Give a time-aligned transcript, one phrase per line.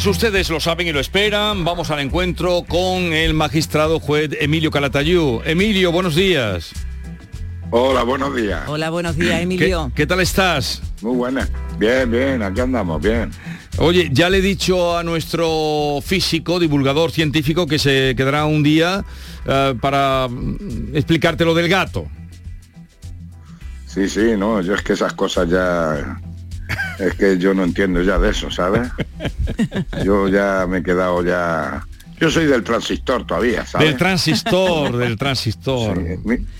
[0.00, 1.62] Pues ustedes lo saben y lo esperan.
[1.62, 5.42] Vamos al encuentro con el magistrado juez Emilio Calatayú.
[5.44, 6.72] Emilio, buenos días.
[7.70, 8.62] Hola, buenos días.
[8.66, 9.92] Hola, buenos días, Emilio.
[9.94, 10.80] ¿Qué, tal estás?
[11.02, 11.46] Muy buena.
[11.78, 13.30] Bien, bien, aquí andamos, bien.
[13.76, 19.04] Oye, ya le he dicho a nuestro físico, divulgador científico, que se quedará un día
[19.44, 20.28] eh, para
[20.94, 22.08] explicarte lo del gato.
[23.84, 26.18] Sí, sí, no, yo es que esas cosas ya
[26.98, 28.88] es que yo no entiendo ya de eso, ¿sabes?
[30.04, 31.86] Yo ya me he quedado ya...
[32.18, 33.88] Yo soy del transistor todavía, ¿sabes?
[33.88, 36.02] Del transistor, del transistor.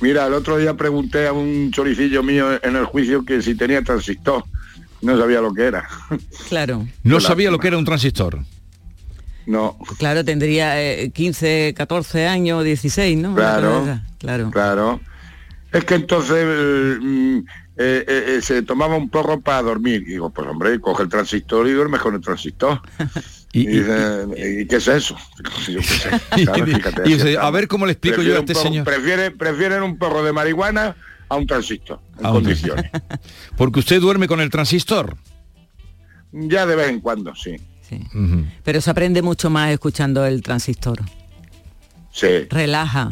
[0.00, 3.82] Mira, el otro día pregunté a un choricillo mío en el juicio que si tenía
[3.82, 4.42] transistor.
[5.02, 5.86] No sabía lo que era.
[6.48, 6.86] Claro.
[7.02, 8.38] No sabía lo que era un transistor.
[9.46, 9.78] No.
[9.98, 13.34] Claro, tendría 15, 14 años, 16, ¿no?
[13.34, 14.50] Claro, claro.
[14.50, 15.00] Claro.
[15.72, 17.42] Es que entonces mm, eh,
[17.82, 20.02] eh, eh, se tomaba un porro para dormir.
[20.02, 22.78] Y digo, pues hombre, coge el transistor y duerme con el transistor.
[23.54, 25.16] y, qué es eso?
[27.40, 28.84] a ver cómo le explico yo a este señor.
[28.84, 30.94] Prefiere, prefieren un porro de marihuana
[31.30, 32.90] a un transistor, en condiciones.
[33.56, 35.16] Porque usted duerme con el transistor.
[36.32, 37.56] Ya de vez en cuando, sí.
[38.62, 41.00] Pero se aprende mucho más escuchando el transistor.
[42.20, 42.46] Sí.
[42.50, 43.10] Relaja,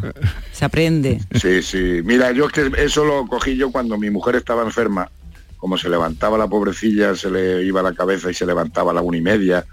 [0.52, 1.22] se aprende.
[1.40, 2.02] Sí, sí.
[2.04, 5.10] Mira, yo es que eso lo cogí yo cuando mi mujer estaba enferma.
[5.56, 9.00] Como se levantaba la pobrecilla, se le iba la cabeza y se levantaba a la
[9.00, 9.64] una y media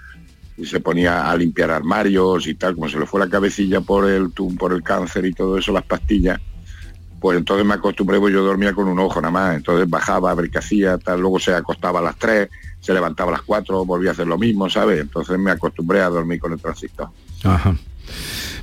[0.57, 4.09] y se ponía a limpiar armarios y tal, como se le fue la cabecilla por
[4.09, 6.39] el por el cáncer y todo eso, las pastillas,
[7.19, 10.35] pues entonces me acostumbré, pues yo dormía con un ojo nada más, entonces bajaba a
[10.35, 12.47] ver qué hacía, tal, luego se acostaba a las tres,
[12.79, 15.01] se levantaba a las cuatro, volvía a hacer lo mismo, ¿sabes?
[15.01, 17.09] Entonces me acostumbré a dormir con el transistor.
[17.43, 17.75] Ajá.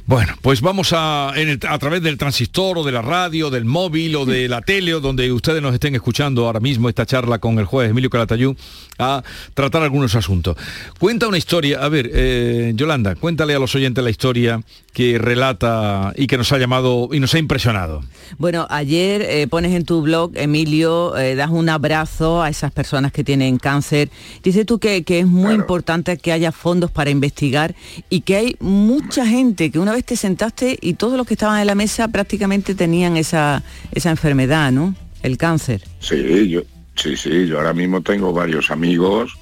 [0.05, 4.27] Bueno, pues vamos a, a través del transistor o de la radio, del móvil o
[4.27, 7.67] de la tele o donde ustedes nos estén escuchando ahora mismo esta charla con el
[7.67, 8.57] juez Emilio Calatayú
[9.03, 9.25] a
[9.55, 10.57] tratar algunos asuntos.
[10.99, 14.61] Cuenta una historia, a ver, eh, Yolanda, cuéntale a los oyentes la historia
[14.93, 18.03] que relata y que nos ha llamado y nos ha impresionado.
[18.39, 23.13] Bueno, ayer eh, pones en tu blog, Emilio, eh, das un abrazo a esas personas
[23.13, 24.11] que tienen cáncer.
[24.43, 27.75] Dices tú que, es muy importante que haya fondos para investigar
[28.09, 31.61] y que hay mucha gente que una vez te sentaste y todos los que estaban
[31.61, 34.95] en la mesa prácticamente tenían esa, esa enfermedad, ¿no?
[35.23, 35.83] El cáncer.
[36.01, 36.63] Sí, yo,
[37.03, 39.37] sí, sí, yo ahora mismo tengo varios amigos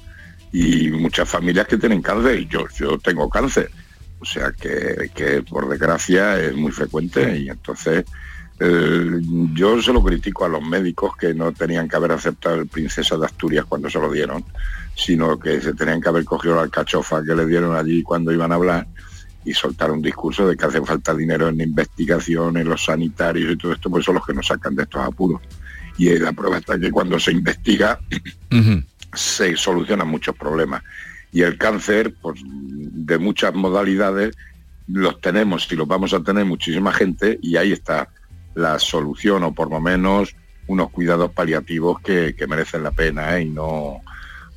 [0.51, 3.69] y muchas familias que tienen cáncer yo, yo tengo cáncer.
[4.19, 8.05] O sea que, que por desgracia es muy frecuente y entonces
[8.59, 9.21] eh,
[9.53, 13.17] yo se lo critico a los médicos que no tenían que haber aceptado el Princesa
[13.17, 14.43] de Asturias cuando se lo dieron,
[14.95, 18.51] sino que se tenían que haber cogido la alcachofa que le dieron allí cuando iban
[18.51, 18.87] a hablar
[19.43, 23.57] y soltar un discurso de que hace falta dinero en investigación, en los sanitarios y
[23.57, 25.41] todo esto, pues son los que nos sacan de estos apuros.
[25.97, 27.99] Y la prueba está que cuando se investiga
[29.13, 30.83] se solucionan muchos problemas.
[31.31, 34.35] Y el cáncer, pues de muchas modalidades,
[34.87, 38.09] los tenemos y los vamos a tener muchísima gente y ahí está
[38.55, 40.35] la solución o por lo menos
[40.67, 43.43] unos cuidados paliativos que, merecen la pena ¿eh?
[43.43, 44.01] y no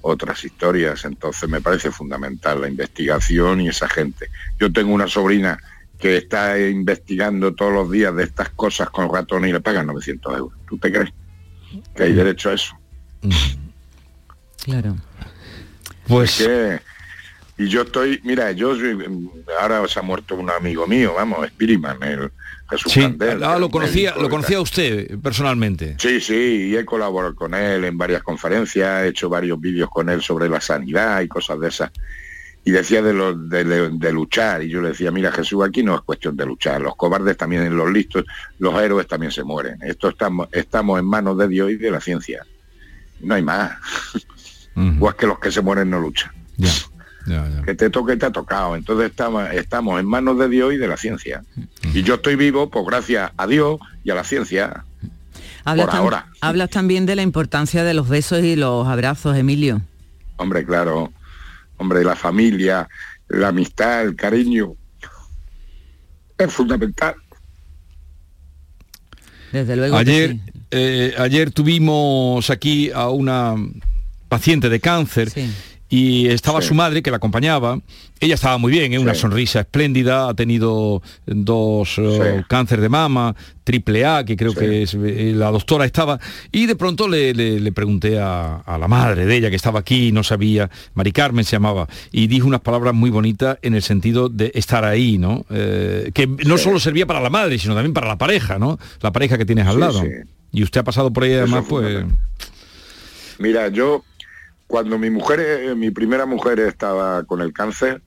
[0.02, 1.04] otras historias.
[1.04, 4.28] Entonces me parece fundamental la investigación y esa gente.
[4.58, 5.58] Yo tengo una sobrina
[5.98, 10.36] que está investigando todos los días de estas cosas con ratones y le pagan 900
[10.36, 10.58] euros.
[10.68, 11.12] ¿Tú te crees
[11.94, 12.76] que hay derecho a eso?
[14.64, 14.96] Claro.
[16.06, 16.38] Pues...
[16.38, 16.80] que,
[17.56, 18.74] y yo estoy, mira, yo
[19.60, 22.30] ahora se ha muerto un amigo mío, vamos, Spiriman, el,
[22.86, 23.16] sí.
[23.42, 25.96] Ah, lo conocía, lo conocía usted personalmente.
[25.98, 30.08] Sí, sí, y he colaborado con él en varias conferencias, he hecho varios vídeos con
[30.08, 31.90] él sobre la sanidad y cosas de esas.
[32.66, 36.00] Y decía de, lo, de, luchar, y yo le decía, mira Jesús, aquí no es
[36.00, 38.24] cuestión de luchar, los cobardes también, los listos,
[38.58, 39.78] los héroes también se mueren.
[39.82, 42.46] Esto estamos, estamos en manos de Dios y de la ciencia.
[43.20, 43.72] No hay más.
[44.98, 46.32] O es que los que se mueren no luchan.
[47.64, 48.76] Que te toque, te ha tocado.
[48.76, 51.42] Entonces estamos, estamos en manos de Dios y de la ciencia.
[51.92, 54.84] Y yo estoy vivo, pues gracias a Dios y a la ciencia.
[55.64, 56.26] Hablas, ahora.
[56.42, 59.80] hablas también de la importancia de los besos y los abrazos, Emilio.
[60.36, 61.12] Hombre, claro.
[61.84, 62.88] Hombre, la familia,
[63.28, 64.72] la amistad, el cariño.
[66.38, 67.14] Es fundamental.
[69.52, 69.94] Desde luego.
[69.94, 70.38] Ayer,
[70.70, 73.54] eh, ayer tuvimos aquí a una
[74.30, 75.30] paciente de cáncer.
[75.94, 77.78] Y estaba su madre que la acompañaba.
[78.18, 78.98] Ella estaba muy bien, ¿eh?
[78.98, 84.82] una sonrisa espléndida, ha tenido dos uh, cáncer de mama, triple A, que creo que
[84.82, 86.18] es, eh, la doctora estaba,
[86.50, 90.68] y de pronto le, pregunté a, la madre de ella, que estaba aquí, no sabía,
[90.94, 94.84] Mari Carmen se llamaba, y dijo unas palabras muy bonitas en el sentido de estar
[94.84, 95.46] ahí, ¿no?
[95.50, 98.80] Eh, que no solo servía para la madre, sino también para la pareja, ¿no?
[99.00, 100.02] La pareja que tienes al lado.
[100.50, 102.04] Y usted ha pasado por ahí además, pues...
[103.38, 104.04] Mira, yo
[104.66, 108.02] cuando mi mujer, eh, mi primera mujer estaba con el cáncer,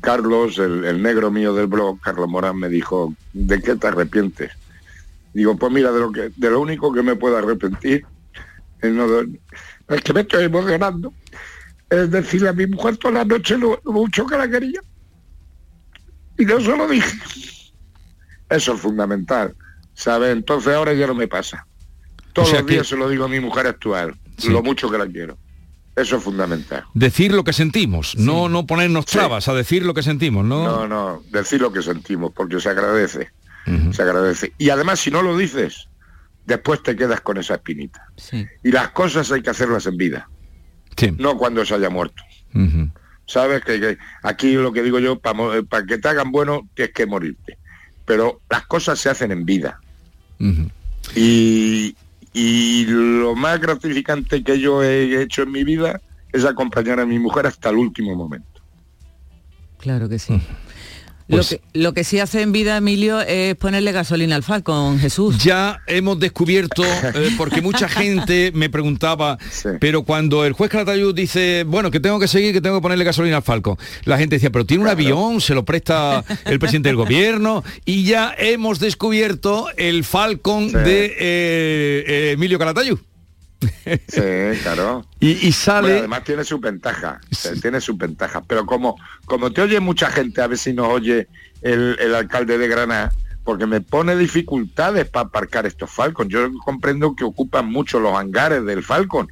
[0.00, 4.50] Carlos, el, negro mío del blog, Carlos Morán, me dijo, ¿de qué te arrepientes?
[5.32, 8.04] Digo, pues mira, de lo que, de lo único que me puedo arrepentir
[8.80, 9.06] es, no,
[9.88, 11.12] es que me estoy emocionando.
[11.88, 14.80] Es decirle a mi mujer toda la noche lo, mucho que la quería.
[16.38, 17.16] Y yo se lo dije.
[18.48, 19.54] Eso es fundamental.
[19.94, 20.32] ¿Sabes?
[20.32, 21.66] Entonces ahora ya no me pasa.
[22.32, 24.14] Todos los días se lo digo a mi mujer actual,
[24.48, 25.38] lo mucho que la quiero.
[25.96, 26.84] Eso es fundamental.
[26.92, 30.64] Decir lo que sentimos, no, no ponernos trabas a decir lo que sentimos, ¿no?
[30.66, 33.30] No, no, decir lo que sentimos, porque se agradece.
[33.90, 34.52] Se agradece.
[34.58, 35.88] Y además, si no lo dices,
[36.44, 38.06] después te quedas con esa espinita.
[38.62, 40.28] Y las cosas hay que hacerlas en vida.
[41.18, 42.22] No cuando se haya muerto.
[43.26, 47.58] Sabes que, aquí lo que digo yo, para que te hagan bueno, tienes que morirte.
[48.04, 49.80] Pero las cosas se hacen en vida.
[51.16, 51.96] Y,
[52.38, 57.18] y lo más gratificante que yo he hecho en mi vida es acompañar a mi
[57.18, 58.60] mujer hasta el último momento.
[59.78, 60.38] Claro que sí.
[61.28, 65.38] Pues lo, que, sí hace en vida, Emilio, es ponerle gasolina al Falcon, Jesús.
[65.38, 66.84] Ya hemos descubierto,
[67.14, 69.36] eh, porque mucha gente me preguntaba,
[69.80, 73.04] pero cuando el juez Calatayud dice, bueno, que tengo que seguir, que tengo que ponerle
[73.04, 76.90] gasolina al Falcon, la gente decía, pero tiene un avión, se lo presta el presidente
[76.90, 82.98] del gobierno, y ya hemos descubierto el Falcon de eh, eh, Emilio Calatayud.
[83.60, 85.06] Sí, claro.
[85.20, 85.98] Y, sale...
[85.98, 87.20] además tiene su ventaja,
[87.62, 88.42] tiene su ventaja.
[88.42, 91.28] Pero como, como te oye mucha gente, a ver si nos oye
[91.62, 93.12] el, el alcalde de Granada,
[93.44, 96.28] porque me pone dificultades para aparcar estos Falcon.
[96.28, 99.28] Yo comprendo que ocupan mucho los hangares del Falcon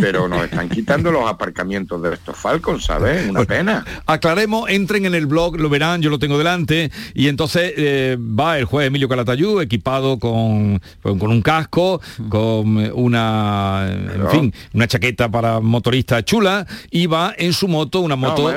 [0.00, 3.28] pero nos están quitando los aparcamientos de estos Falcons, ¿sabes?
[3.28, 3.84] Una pena.
[4.06, 8.58] Aclaremos, entren en el blog, lo verán, yo lo tengo delante, y entonces eh, va
[8.58, 15.30] el juez Emilio Calatayú equipado con, con, un casco, con una, en fin, una chaqueta
[15.30, 18.50] para motorista chula, y va en su moto, una moto...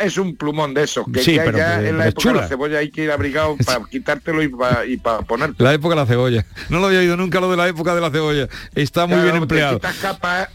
[0.00, 2.90] es un plumón de esos, que, sí, pero, en la época de la cebolla hay
[2.90, 5.68] que ir abrigado para quitártelo y para y ponértelo.
[5.68, 6.46] La época de la cebolla.
[6.68, 8.48] No lo había oído nunca lo de la época de la cebolla.
[8.74, 10.48] Está muy bien empleado te quitas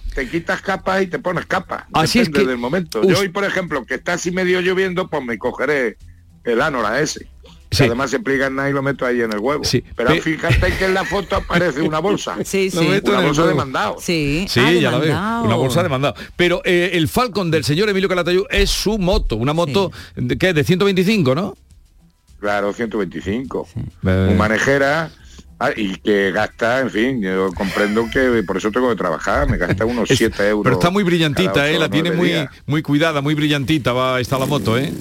[0.63, 1.85] capas y te pones capas.
[1.93, 2.45] Así es que...
[2.45, 3.03] del momento.
[3.03, 5.97] Yo hoy, por ejemplo, que está así medio lloviendo, pues me cogeré
[6.43, 7.27] el Anora ese.
[7.79, 9.63] Además se pliega en nada y lo meto ahí en el huevo.
[9.95, 12.37] Pero fíjate que en la foto aparece una bolsa.
[12.43, 13.01] Sí, sí.
[13.03, 13.95] Una bolsa de mandado.
[13.99, 15.43] Sí, sí ah, ya la veo.
[15.43, 16.15] Una bolsa de mandado.
[16.35, 19.37] Pero eh, el Falcon del señor Emilio Calatayud es su moto.
[19.37, 20.53] Una moto de, ¿qué?
[20.53, 21.57] de 125, ¿no?
[22.39, 23.67] Claro, 125.
[24.01, 25.11] Muy manejera
[25.59, 29.57] Ah, y que gasta, en fin, yo comprendo que por eso tengo que trabajar, me
[29.57, 30.63] gasta unos 7 euros.
[30.63, 31.79] Pero está muy brillantita, ¿eh?
[31.79, 32.33] La tiene muy,
[32.65, 34.91] muy cuidada, muy brillantita, va, está la moto, ¿eh?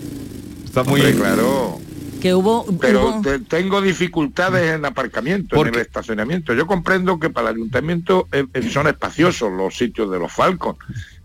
[0.64, 1.00] Está muy...
[1.12, 1.80] claro.
[2.20, 6.54] Que hubo, pero tengo dificultades en aparcamiento, en el estacionamiento.
[6.54, 10.78] Yo comprendo que para el ayuntamiento eh, eh, son espaciosos los sitios de los Falcons,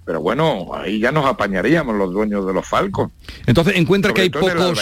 [0.08, 3.12] pero bueno, ahí ya nos apañaríamos los dueños de los Falcos.
[3.46, 4.80] Entonces encuentra que hay pocos...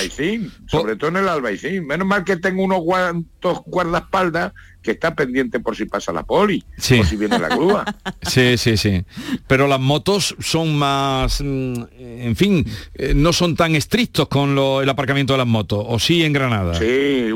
[0.68, 1.88] sobre todo en el Albaicín.
[1.88, 4.54] Menos mal que tengo unos cuantos guardaespaldas
[4.84, 7.00] que está pendiente por si pasa la poli, sí.
[7.00, 7.86] o si viene la grúa.
[8.22, 9.04] Sí, sí, sí.
[9.48, 12.64] Pero las motos son más, mm, en fin,
[12.94, 16.76] eh, no son tan estrictos con el aparcamiento de las motos, o sí en Granada.
[16.76, 17.30] Sí,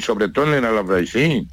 [0.00, 1.50] sobre todo en el Albaicín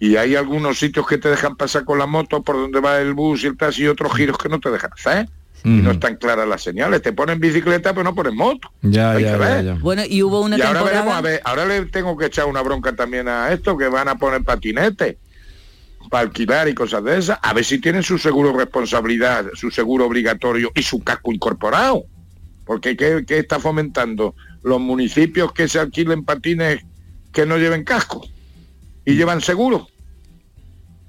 [0.00, 3.14] y hay algunos sitios que te dejan pasar con la moto por donde va el
[3.14, 5.28] bus y el taxi y otros giros que no te dejan hacer.
[5.64, 7.02] Y no están claras las señales.
[7.02, 8.70] Te ponen bicicleta, pero no ponen moto.
[8.80, 12.26] Ya, ya, ya, Bueno, y hubo una ahora veremos, a ver, ahora le tengo que
[12.26, 15.16] echar una bronca también a esto, que van a poner patinetes
[16.08, 17.40] para alquilar y cosas de esas.
[17.42, 22.04] A ver si tienen su seguro responsabilidad, su seguro obligatorio y su casco incorporado.
[22.64, 24.36] Porque ¿qué, qué está fomentando?
[24.62, 26.84] Los municipios que se alquilen patines
[27.32, 28.24] que no lleven casco
[29.08, 29.88] y llevan seguro.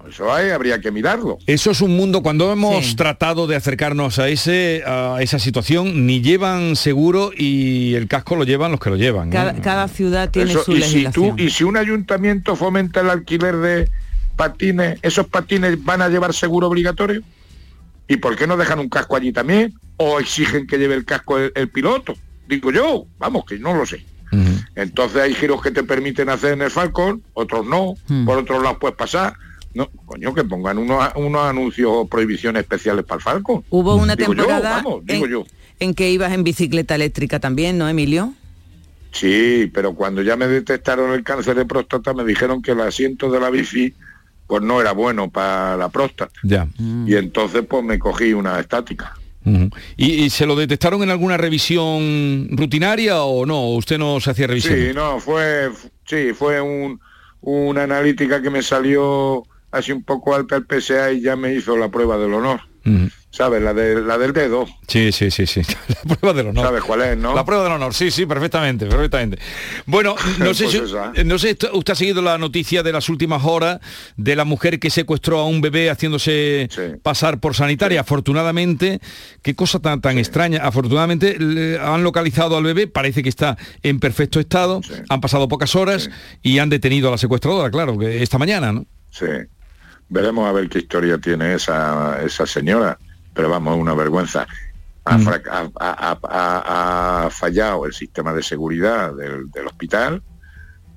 [0.08, 1.38] Eso hay, habría que mirarlo.
[1.46, 6.22] Eso es un mundo, cuando hemos tratado de acercarnos a, ese, a esa situación, ni
[6.22, 9.30] llevan seguro y el casco lo llevan los que lo llevan.
[9.30, 13.90] Cada, ciudad tiene su y Si tú, y si un ayuntamiento fomenta el alquiler de
[14.38, 17.22] patines, ¿esos patines van a llevar seguro obligatorio?
[18.08, 19.74] ¿Y por qué no dejan un casco allí también?
[19.98, 22.16] ¿O exigen que lleve el casco el piloto?
[22.48, 24.06] Digo yo, vamos, que no lo sé.
[24.76, 27.96] Entonces hay giros que te permiten hacer en el Falcon, otros no,
[28.26, 29.34] por otros lados puedes pasar.
[29.74, 33.64] No, coño, que pongan unos, unos anuncios o prohibiciones especiales para el Falcon.
[33.70, 35.46] Hubo una temporada en,
[35.80, 38.34] en que ibas en bicicleta eléctrica también, ¿no, Emilio?
[39.12, 43.32] Sí, pero cuando ya me detectaron el cáncer de próstata me dijeron que el asiento
[43.32, 43.94] de la bici
[44.48, 46.32] pues no era bueno para la próstata.
[46.44, 46.68] Ya.
[47.06, 49.16] Y entonces pues me cogí una estática.
[49.98, 53.70] ¿Y, se lo detectaron en alguna revisión rutinaria o no?
[53.70, 54.76] ¿Usted no se hacía revisión?
[54.76, 55.70] Sí, no, fue,
[56.06, 57.00] sí, fue un,
[57.42, 61.78] una analítica que me salió así un poco alta el PSA y ya me hizo
[61.78, 62.62] la prueba del honor.
[63.32, 63.62] ¿Sabes?
[63.62, 64.66] La, de, la del dedo.
[64.88, 65.62] Sí, sí, sí, sí.
[66.08, 66.66] La prueba del honor.
[66.66, 67.36] ¿Sabes cuál es, no?
[67.36, 69.38] La prueba del honor, sí, sí, perfectamente, perfectamente.
[69.86, 73.44] Bueno, no sé si, pues no sé, usted ha seguido la noticia de las últimas
[73.46, 73.80] horas
[74.18, 76.70] de la mujer que secuestró a un bebé haciéndose
[77.04, 78.02] pasar por sanitaria.
[78.02, 79.00] Afortunadamente,
[79.44, 80.62] qué cosa tan, tan extraña.
[80.64, 81.38] Afortunadamente
[81.80, 86.10] han localizado al bebé, parece que está en perfecto estado, han pasado pocas horas
[86.42, 88.86] y han detenido a la secuestradora, claro, que esta mañana, ¿no?
[89.12, 89.28] Sí.
[90.10, 92.98] Veremos a ver qué historia tiene esa, esa señora,
[93.40, 94.46] pero vamos, es una vergüenza.
[95.06, 95.30] Ha, mm.
[97.32, 100.22] fallado el sistema de seguridad del, hospital,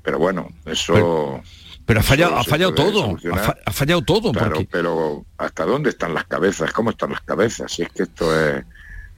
[0.02, 1.40] pero bueno, eso...
[1.86, 3.16] Pero, ha fallado, ha fallado todo,
[3.64, 4.32] ha, fallado todo.
[4.32, 6.72] Claro, pero ¿hasta dónde están las cabezas?
[6.72, 7.70] ¿Cómo están las cabezas?
[7.70, 8.64] Si es que esto es...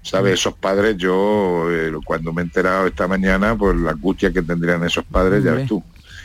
[0.02, 0.32] ¿Sabes?
[0.32, 0.34] Mm.
[0.34, 4.84] Esos padres, yo eh, cuando me he enterado esta mañana, pues la angustia que tendrían
[4.84, 5.82] esos padres, ya ves tú.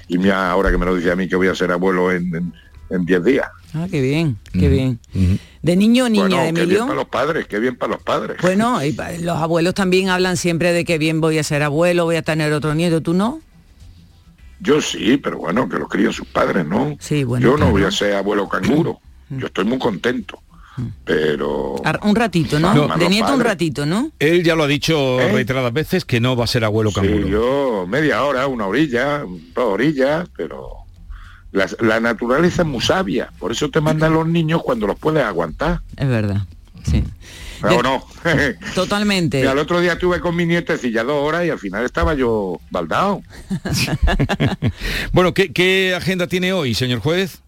[0.09, 2.35] Y mira, ahora que me lo dice a mí que voy a ser abuelo en,
[2.35, 2.53] en
[2.89, 3.47] 10 días.
[3.73, 4.99] Ah, qué bien, qué bien.
[5.61, 6.67] De niño o niña, bueno, Emilio.
[6.67, 8.37] Qué bien para los padres, qué bien para los padres.
[8.41, 12.15] Bueno, y los abuelos también hablan siempre de que bien voy a ser abuelo, voy
[12.15, 13.41] a tener otro nieto, ¿tú no?
[14.59, 16.97] Yo sí, pero bueno, que los críen sus padres, ¿no?
[16.99, 17.45] Sí, bueno.
[17.45, 18.99] Yo no voy a ser abuelo canguro.
[19.29, 20.41] Yo estoy muy contento.
[21.03, 21.75] Pero...
[22.03, 22.87] Un ratito, ¿no?
[22.97, 24.11] de nieto un ratito, ¿no?
[24.19, 25.31] Él ya lo ha dicho ¿Eh?
[25.31, 27.25] reiteradas veces que no va a ser abuelo canguro.
[27.25, 30.78] Sí, yo media hora, una orilla, dos orillas, pero
[31.51, 35.81] la, naturaleza es muy sabia, por eso te mandan los niños cuando los puedes aguantar.
[35.97, 36.41] Es verdad,
[36.83, 37.03] sí.
[37.61, 38.05] ¿O no?
[38.75, 39.41] Totalmente.
[39.41, 42.59] Y al otro día tuve con mi nietecilla dos horas y al final estaba yo
[42.71, 43.21] baldado.
[45.11, 47.41] bueno, ¿qué, agenda tiene hoy, señor juez?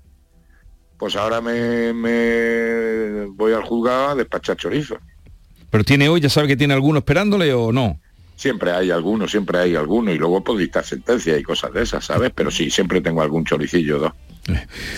[0.98, 4.98] Pues ahora me, me voy al juzgado a despachar chorizo.
[5.70, 8.00] ¿Pero tiene hoy, ya sabe que tiene alguno esperándole o no?
[8.42, 12.04] Siempre hay alguno, siempre hay alguno, y luego puedo dictar sentencia y cosas de esas,
[12.04, 12.32] ¿sabes?
[12.34, 14.14] Pero sí, siempre tengo algún choricillo, dos.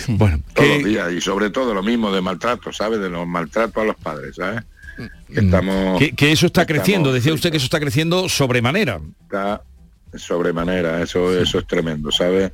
[0.08, 3.00] Bueno, todos los días, y sobre todo lo mismo de maltrato, ¿sabes?
[3.00, 4.62] De los maltratos a los padres, ¿sabes?
[4.96, 5.38] Mm.
[5.38, 9.00] Estamos, que, eso está creciendo, decía usted que eso está creciendo sobremanera.
[9.24, 9.62] Está
[10.14, 12.50] sobremanera, eso, eso es tremendo, ¿sabes?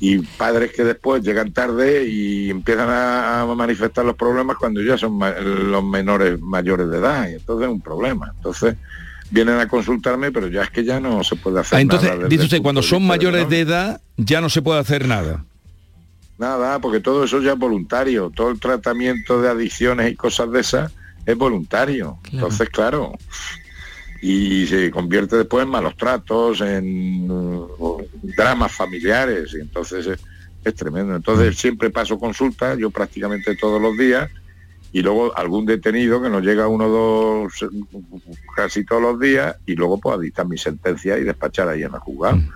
[0.00, 5.20] Y padres que después llegan tarde y empiezan a, manifestar los problemas cuando ya son
[5.70, 8.32] los menores mayores de edad, y entonces es un problema.
[8.36, 8.74] Entonces,
[9.32, 12.44] vienen a consultarme, pero ya es que ya no se puede hacer ah, entonces, Dice
[12.44, 15.44] usted, cuando son mayores de edad ya no se puede hacer nada.
[16.38, 18.30] Nada, porque todo eso ya es voluntario.
[18.34, 20.92] Todo el tratamiento de adicciones y cosas de esas
[21.24, 22.18] es voluntario.
[22.30, 23.12] Entonces, claro,
[24.20, 28.02] y se convierte después en malos tratos, en uh,
[28.36, 30.20] dramas familiares, y entonces es,
[30.64, 31.16] es tremendo.
[31.16, 34.30] Entonces siempre paso consulta, yo prácticamente todos los días,
[34.92, 37.70] y luego algún detenido que nos llega uno o dos
[38.54, 41.98] casi todos los días y luego puedo dictar mi sentencia y despachar ahí en la
[41.98, 42.36] jugada.
[42.36, 42.48] Mm.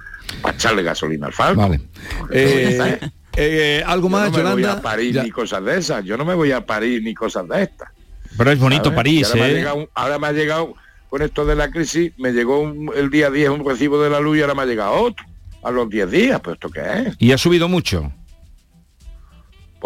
[0.43, 1.62] Para echarle gasolina al falco.
[1.62, 1.81] Vale.
[2.31, 2.99] Eh,
[3.37, 6.05] eh, algo más, yo no me voy a París ni cosas de esas.
[6.05, 7.88] Yo no me voy a París ni cosas de estas.
[8.37, 9.52] Pero es bonito París, ahora, ¿eh?
[9.52, 10.75] me llegado, ahora me ha llegado,
[11.09, 14.37] con esto de la crisis, me llegó el día 10 un recibo de la luz
[14.37, 15.25] y ahora me ha llegado otro.
[15.62, 17.16] A los 10 días, pues esto qué es.
[17.19, 18.12] ¿Y ha subido mucho?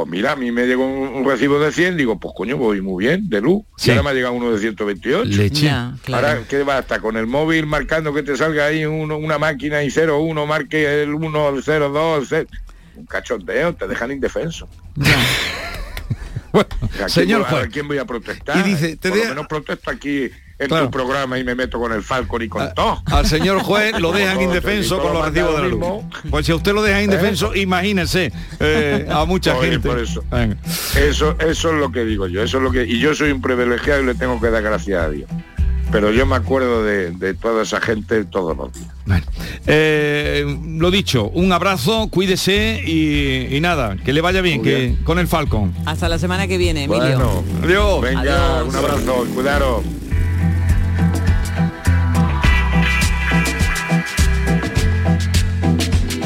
[0.01, 3.05] Pues mira, a mí me llegó un, recibo de 100, digo, pues coño, voy muy
[3.05, 3.65] bien, de luz.
[3.85, 5.25] Y ahora me ha llegado uno de 128.
[5.27, 5.71] Leche.
[5.71, 6.79] Ahora, ¿qué va?
[6.79, 11.13] Hasta con el móvil marcando que te salga ahí una máquina y 01, marque el
[11.13, 12.49] 1, el 02, el
[12.97, 14.71] Un cachondeo, te dejan indefenso.
[17.09, 18.57] señor ¿A quién voy a protestar?
[18.59, 20.31] Y dice, te Por lo menos protesto aquí
[20.61, 23.03] en tu programa y me meto con el Falcon y con todo.
[23.07, 26.05] Al señor juez lo dejan indefenso con los recibos de la luz.
[26.31, 27.61] Pues si a usted lo deja indefenso, ¿Eh?
[27.61, 29.89] imagínese eh, a mucha gente.
[29.89, 30.23] Por eso.
[30.95, 31.37] eso.
[31.39, 32.85] Eso es lo que digo yo, eso es lo que.
[32.85, 35.31] Y yo soy un privilegiado y le tengo que dar gracias a Dios
[35.91, 38.89] pero yo me acuerdo de, toda esa gente todos los días.
[39.07, 39.27] Bueno,
[39.67, 45.27] eh, lo dicho, un abrazo, cuídese y, nada, que le vaya bien, que con el
[45.27, 45.75] Falcon.
[45.87, 47.45] Hasta la semana que viene, Emilio.
[47.63, 48.01] Adiós.
[48.01, 49.85] Venga, un abrazo, cuidaros.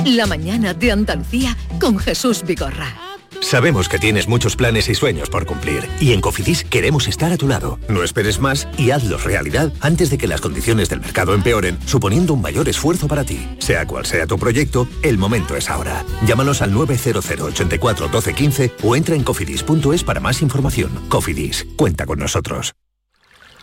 [0.04, 3.13] La mañana de Andalucía con Jesús Vigorra.
[3.44, 7.36] Sabemos que tienes muchos planes y sueños por cumplir y en Cofidis queremos estar a
[7.36, 7.78] tu lado.
[7.90, 12.32] No esperes más y hazlos realidad antes de que las condiciones del mercado empeoren, suponiendo
[12.32, 13.46] un mayor esfuerzo para ti.
[13.58, 16.06] Sea cual sea tu proyecto, el momento es ahora.
[16.26, 20.90] Llámanos al 900 84 12 15 o entra en cofidis.es para más información.
[21.10, 22.72] Cofidis, cuenta con nosotros.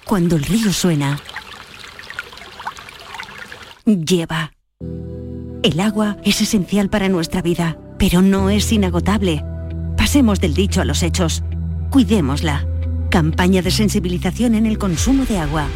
[0.05, 1.19] Cuando el río suena,
[3.83, 4.53] lleva.
[5.63, 9.43] El agua es esencial para nuestra vida, pero no es inagotable.
[10.01, 11.43] Pasemos del dicho a los hechos.
[11.91, 12.65] Cuidémosla.
[13.11, 15.67] Campaña de sensibilización en el consumo de agua.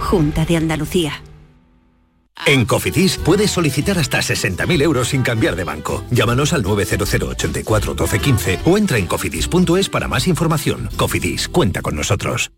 [0.00, 1.22] Junta de Andalucía.
[2.46, 6.02] En Cofidis puedes solicitar hasta 60.000 euros sin cambiar de banco.
[6.10, 10.88] Llámanos al 900 84 12 15 o entra en cofidis.es para más información.
[10.96, 12.50] Cofidis, cuenta con nosotros.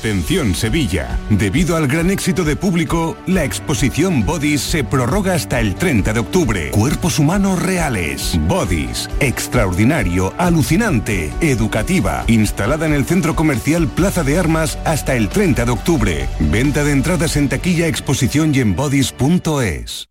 [0.00, 1.18] Atención Sevilla.
[1.28, 6.20] Debido al gran éxito de público, la exposición Bodies se prorroga hasta el 30 de
[6.20, 6.70] octubre.
[6.70, 8.40] Cuerpos humanos reales.
[8.48, 9.10] Bodies.
[9.20, 12.24] Extraordinario, alucinante, educativa.
[12.28, 16.28] Instalada en el centro comercial Plaza de Armas hasta el 30 de octubre.
[16.38, 20.08] Venta de entradas en taquilla, exposición y en bodies.es.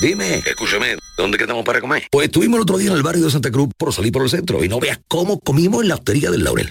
[0.00, 2.06] Dime, escúchame, ¿dónde quedamos para comer?
[2.12, 4.30] Pues estuvimos el otro día en el barrio de Santa Cruz por salir por el
[4.30, 6.70] centro y no veas cómo comimos en la hostería del Laurel.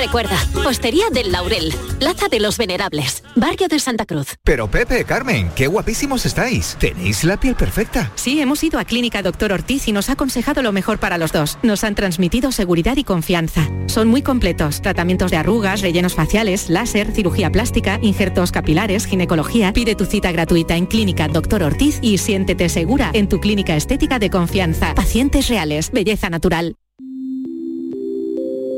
[0.00, 4.28] Recuerda, Postería del Laurel, Plaza de los Venerables, Barrio de Santa Cruz.
[4.42, 6.74] Pero Pepe, Carmen, qué guapísimos estáis.
[6.80, 8.10] Tenéis la piel perfecta.
[8.14, 11.32] Sí, hemos ido a Clínica Doctor Ortiz y nos ha aconsejado lo mejor para los
[11.32, 11.58] dos.
[11.62, 13.68] Nos han transmitido seguridad y confianza.
[13.88, 14.80] Son muy completos.
[14.80, 19.74] Tratamientos de arrugas, rellenos faciales, láser, cirugía plástica, injertos capilares, ginecología.
[19.74, 24.18] Pide tu cita gratuita en Clínica Doctor Ortiz y siéntete segura en tu clínica estética
[24.18, 24.94] de confianza.
[24.94, 26.74] Pacientes reales, belleza natural.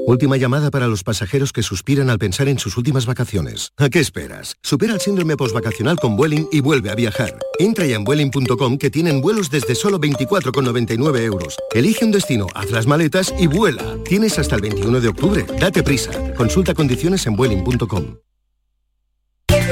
[0.07, 3.73] Última llamada para los pasajeros que suspiran al pensar en sus últimas vacaciones.
[3.79, 4.57] ¿A qué esperas?
[4.63, 7.39] Supera el síndrome postvacacional con Vueling y vuelve a viajar.
[7.59, 11.57] Entra ya en Vueling.com que tienen vuelos desde solo 24,99 euros.
[11.73, 13.97] Elige un destino, haz las maletas y vuela.
[14.05, 15.47] Tienes hasta el 21 de octubre.
[15.61, 16.11] Date prisa.
[16.35, 18.17] Consulta condiciones en Vueling.com.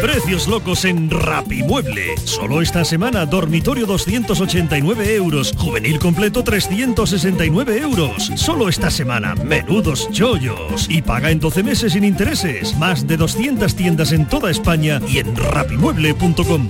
[0.01, 2.17] Precios locos en Rapimueble.
[2.25, 8.31] Solo esta semana, dormitorio 289 euros, juvenil completo 369 euros.
[8.37, 10.87] Solo esta semana, menudos chollos.
[10.89, 12.77] Y paga en 12 meses sin intereses.
[12.79, 16.69] Más de 200 tiendas en toda España y en rapimueble.com.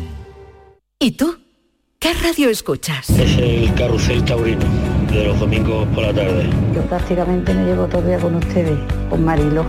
[0.98, 1.38] ¿Y tú?
[2.00, 3.10] ¿Qué radio escuchas?
[3.10, 4.64] Es el carrusel taurino
[5.12, 6.48] de los domingos por la tarde.
[6.74, 8.78] Yo prácticamente me llevo todo el día con ustedes,
[9.08, 9.64] con Marilo,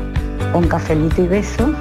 [0.54, 1.74] con cafelito y beso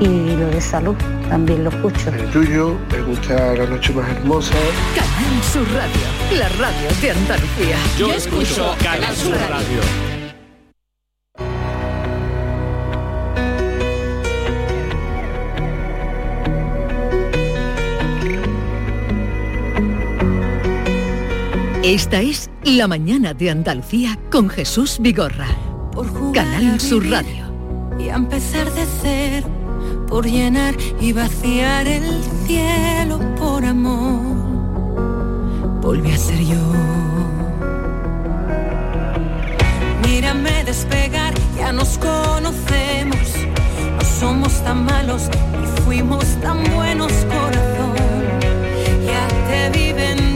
[0.00, 0.96] y lo de salud
[1.28, 2.10] también lo escucho.
[2.10, 4.54] El tuyo, me gusta la noche más hermosa.
[4.94, 7.76] Canal Sur Radio, la radio de Andalucía.
[7.98, 9.80] Yo, escucho Canal Sur radio.
[21.84, 25.48] Esta es La mañana de Andalucía con Jesús Vigorra.
[26.32, 27.52] Canal Sur Radio.
[27.98, 29.61] Y a empezar de cero
[30.12, 34.20] por llenar y vaciar el cielo por amor.
[35.80, 36.58] Volví a ser yo.
[40.06, 43.26] Mírame despegar, ya nos conocemos.
[43.96, 45.30] No somos tan malos
[45.62, 47.94] y fuimos tan buenos corazón.
[49.06, 50.31] Ya te viven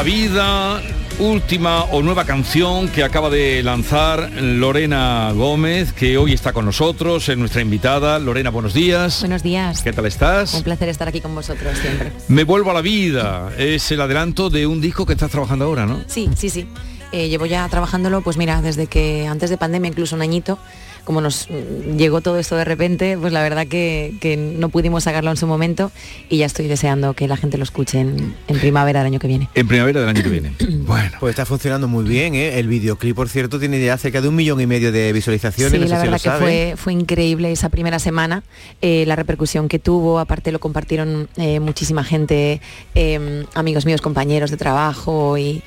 [0.00, 0.82] la vida.
[1.18, 7.28] última o nueva canción que acaba de lanzar Lorena Gómez, que hoy está con nosotros,
[7.28, 8.18] es nuestra invitada.
[8.18, 9.20] Lorena, buenos días.
[9.20, 9.82] Buenos días.
[9.82, 10.54] ¿Qué tal estás?
[10.54, 12.12] Un placer estar aquí con vosotros siempre.
[12.28, 13.52] Me vuelvo a la vida.
[13.58, 16.00] Es el adelanto de un disco que estás trabajando ahora, ¿no?
[16.06, 16.66] Sí, sí, sí.
[17.12, 20.58] Eh, llevo ya trabajándolo, pues mira, desde que antes de pandemia, incluso un añito,
[21.04, 21.48] como nos
[21.96, 25.46] llegó todo esto de repente, pues la verdad que, que, no pudimos sacarlo en su
[25.46, 25.90] momento
[26.28, 29.26] y ya estoy deseando que la gente lo escuche en, en primavera del año que
[29.26, 29.48] viene.
[29.54, 30.52] En primavera del año que viene.
[30.86, 31.10] bueno.
[31.20, 32.58] Pues está funcionando muy bien, ¿eh?
[32.58, 35.72] El videoclip, por cierto, tiene ya cerca de un millón y medio de visualizaciones.
[35.72, 38.42] Sí, no sé la si verdad lo que fue, fue increíble esa primera semana,
[38.80, 42.60] eh, la repercusión que tuvo, aparte lo compartieron eh, muchísima gente,
[42.94, 45.62] eh, amigos míos, compañeros de trabajo y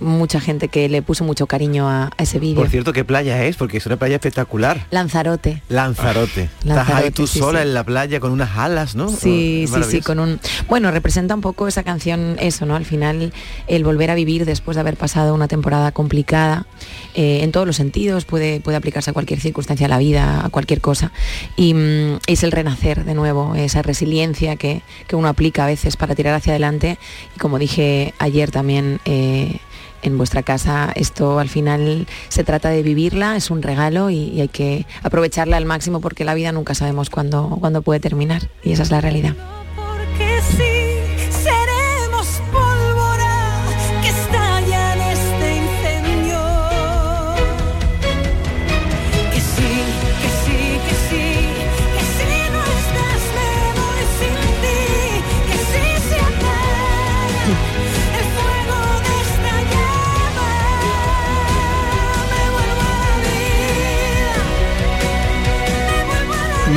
[0.00, 2.56] mucha gente que le puso mucho cariño a, a ese vídeo.
[2.56, 3.56] Por cierto, ¿qué playa es?
[3.56, 4.86] Porque es una playa espectacular.
[4.90, 5.62] Lanzarote.
[5.68, 6.42] Lanzarote.
[6.44, 7.68] Estás Lanzarote, ahí tú sí, sola sí.
[7.68, 9.08] en la playa con unas alas, ¿no?
[9.08, 10.40] Sí, Oh, sí, sí, con un...
[10.68, 12.76] Bueno, representa un poco esa canción eso, ¿no?
[12.76, 13.32] Al final,
[13.66, 16.66] el volver a vivir después de haber pasado una temporada complicada,
[17.14, 20.48] eh, en todos los sentidos, puede, puede aplicarse a cualquier circunstancia de la vida, a
[20.50, 21.12] cualquier cosa.
[21.56, 25.96] Y mm, es el renacer de nuevo, esa resiliencia que, que uno aplica a veces
[25.96, 26.98] para tirar hacia adelante.
[27.36, 29.00] Y como dije ayer también...
[29.04, 29.58] eh,
[30.02, 34.48] en vuestra casa esto al final se trata de vivirla, es un regalo y, hay
[34.48, 38.82] que aprovecharla al máximo porque la vida nunca sabemos cuándo, cuándo puede terminar y esa
[38.82, 39.34] es la realidad.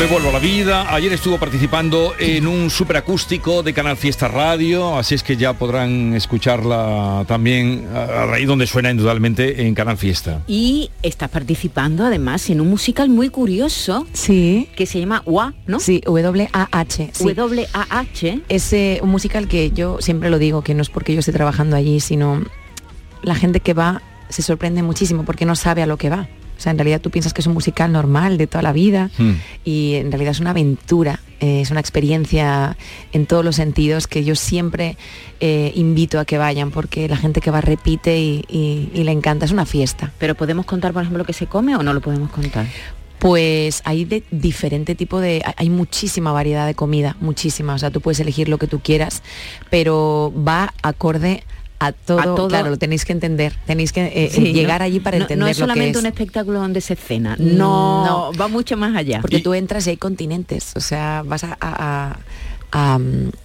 [0.01, 0.91] Me vuelvo a la vida.
[0.91, 6.15] Ayer estuvo participando en un superacústico de Canal Fiesta Radio, así es que ya podrán
[6.15, 10.41] escucharla también a raíz donde suena indudablemente en Canal Fiesta.
[10.47, 14.07] Y estás participando además en un musical muy curioso.
[14.11, 14.69] Sí.
[14.75, 15.79] Que se llama WA, ¿no?
[15.79, 17.09] Sí, W-A-H.
[17.13, 17.33] sí.
[17.33, 18.39] W-A-H.
[18.49, 21.31] Es eh, un musical que yo siempre lo digo, que no es porque yo esté
[21.31, 22.43] trabajando allí, sino
[23.21, 26.27] la gente que va se sorprende muchísimo porque no sabe a lo que va.
[26.61, 29.09] O sea, en realidad tú piensas que es un musical normal de toda la vida
[29.65, 32.77] y en realidad es una aventura, eh, es una experiencia
[33.13, 34.95] en todos los sentidos que yo siempre
[35.39, 39.11] eh, invito a que vayan porque la gente que va repite y, y- y le
[39.11, 40.11] encanta, es una fiesta.
[40.19, 42.67] Pero podemos contar, por ejemplo, lo que se come o no lo podemos contar.
[43.17, 47.73] Pues hay de diferente tipo de, hay- hay muchísima variedad de comida, muchísima.
[47.73, 49.23] O sea, tú puedes elegir lo que tú quieras,
[49.71, 51.43] pero va acorde
[51.81, 52.19] a todo.
[52.19, 52.47] A todo.
[52.47, 53.53] Claro, lo tenéis que entender.
[53.65, 54.45] Tenéis que eh, Sí, ¿no?
[54.51, 56.03] llegar allí para No- entender No es lo que solamente es.
[56.03, 57.35] un espectáculo donde se cena.
[57.39, 58.31] No, no.
[58.39, 59.19] va mucho más allá.
[59.21, 62.19] Porque tú entras y hay continentes, o sea, vas a, a- a-
[62.71, 62.99] a-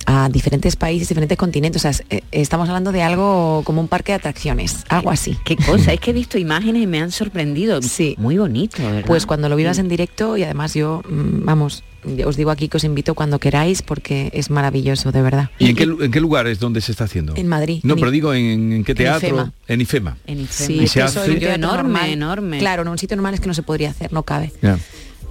[0.06, 1.80] a diferentes países, diferentes continentes.
[1.80, 5.36] O sea, es- eh, estamos hablando de algo como un parque de atracciones, algo así.
[5.44, 7.82] Qué cosa, es que he visto imágenes y me han sorprendido.
[7.82, 8.14] Sí.
[8.18, 9.04] Muy bonito, ¿verdad?
[9.06, 9.80] Pues cuando lo vivas Sí.
[9.80, 11.82] en directo y además yo, mm, vamos,
[12.24, 15.50] os digo aquí que os invito cuando queráis porque es maravilloso, de verdad.
[15.58, 17.34] ¿Y en qué, en qué lugar es donde se está haciendo?
[17.34, 17.80] En Madrid.
[17.82, 19.26] No, En pero I- digo en, en qué en teatro.
[19.28, 19.52] IFEMA.
[19.66, 20.16] En IFEMA.
[20.26, 20.66] En Ifema.
[20.68, 22.58] Sí, Y es se hace- en un teatro Enorme, normal- enorme.
[22.58, 24.52] Claro, en un sitio normal es que no se podría hacer, no cabe.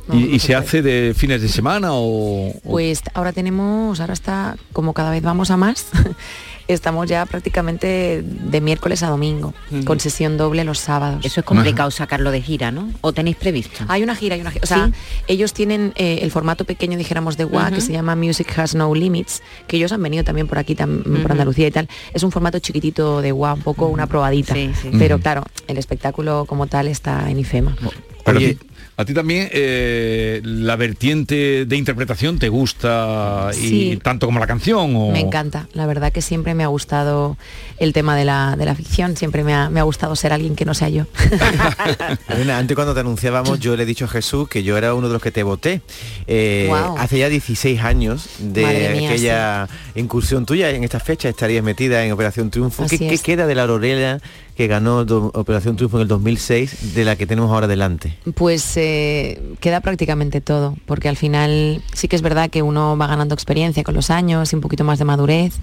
[0.08, 2.50] No, ¿Y, no se hace de fines de semana o...?
[2.50, 5.88] o- Pues ahora tenemos, ahora está, como cada vez vamos a más,
[6.68, 9.54] estamos ya prácticamente de miércoles a domingo,
[9.86, 11.24] con sesión doble los sábados.
[11.26, 12.90] Eso es complicado sacarlo de gira, ¿no?
[13.02, 13.86] ¿O tenéis previsto?
[13.88, 14.64] Hay una gira, hay una gira.
[14.64, 14.94] O sea, ¿Sí?
[15.28, 17.86] ellos tienen eh, el formato pequeño, dijéramos, de WA, que Ujú.
[17.86, 21.32] se llama Music Has No Limits, que ellos han venido también por aquí, tam- por
[21.32, 21.88] Andalucía y tal.
[22.14, 24.54] Es un formato chiquitito de WA, un poco una probadita.
[24.56, 24.90] Sí, sí.
[24.98, 27.76] Pero claro, el espectáculo como tal está en IFEMA.
[28.24, 28.58] Pero Oye,
[28.98, 34.00] a ti- también eh, la vertiente de interpretación te gusta y Sí.
[34.02, 37.38] tanto como la canción o Me encanta, la verdad que siempre me ha gustado
[37.78, 40.56] el tema de la, de la ficción, siempre me ha, me ha gustado ser alguien
[40.56, 41.06] que no sea yo.
[42.30, 45.08] Elena, antes cuando te anunciábamos yo le he dicho a Jesús que yo era uno
[45.08, 45.82] de los que te voté.
[46.28, 46.72] Eh.
[46.98, 52.12] Hace ya 16 años de mía, aquella incursión tuya, en esta fecha estarías metida en
[52.12, 52.84] Operación Triunfo.
[52.88, 53.22] ¿Qué, Así qué es.
[53.22, 54.20] queda de la Aurorela
[54.56, 55.00] que ganó
[55.34, 58.18] Operación Triunfo en el 2006 de la que tenemos ahora delante?
[58.36, 63.08] Pues eh, queda prácticamente todo, porque al final sí que es verdad que uno va
[63.08, 65.56] ganando experiencia con los años y un poquito más de madurez,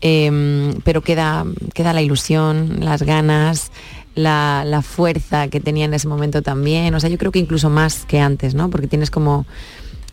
[0.00, 3.70] eh, pero queda, queda la ilusión, las ganas,
[4.14, 6.94] la, la fuerza que tenía en ese momento también.
[6.94, 8.70] O sea, yo creo que incluso más que antes, ¿no?
[8.70, 9.46] Porque tienes como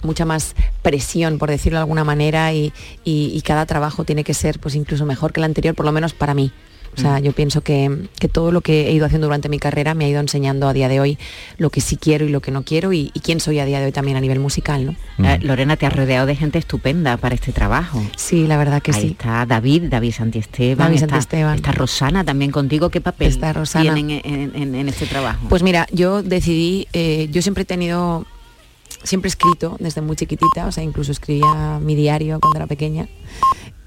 [0.04, 2.72] mucha más presión, por decirlo de alguna manera, y,
[3.04, 5.92] y- y cada trabajo tiene que ser pues incluso mejor que el anterior, por lo
[5.92, 6.52] menos para mí.
[6.98, 9.94] O sea, yo pienso que, que todo lo que he ido haciendo durante mi carrera
[9.94, 11.18] me ha ido enseñando a día de hoy
[11.58, 13.80] lo que sí quiero y lo que no quiero y, y quién soy a día
[13.80, 14.86] de hoy también a nivel musical,
[15.18, 15.28] ¿no?
[15.28, 18.02] Eh, Lorena, te has rodeado de gente estupenda para este trabajo.
[18.16, 19.08] Sí, la verdad que Ahí sí.
[19.12, 20.78] está David, David Santiesteban.
[20.78, 21.56] David está, Santiesteban.
[21.56, 22.90] Está Rosana también contigo.
[22.90, 23.94] ¿Qué papel Está Rosana.
[23.94, 25.48] tienen en, en- en este trabajo?
[25.50, 28.26] Pues mira, yo decidí, eh, yo siempre he tenido,
[29.04, 33.08] siempre he escrito desde muy chiquitita, o sea, incluso escribía mi diario cuando era pequeña.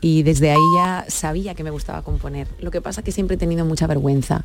[0.00, 2.48] Y desde ahí ya sabía que me gustaba componer.
[2.60, 4.44] Lo que pasa es que siempre he tenido mucha vergüenza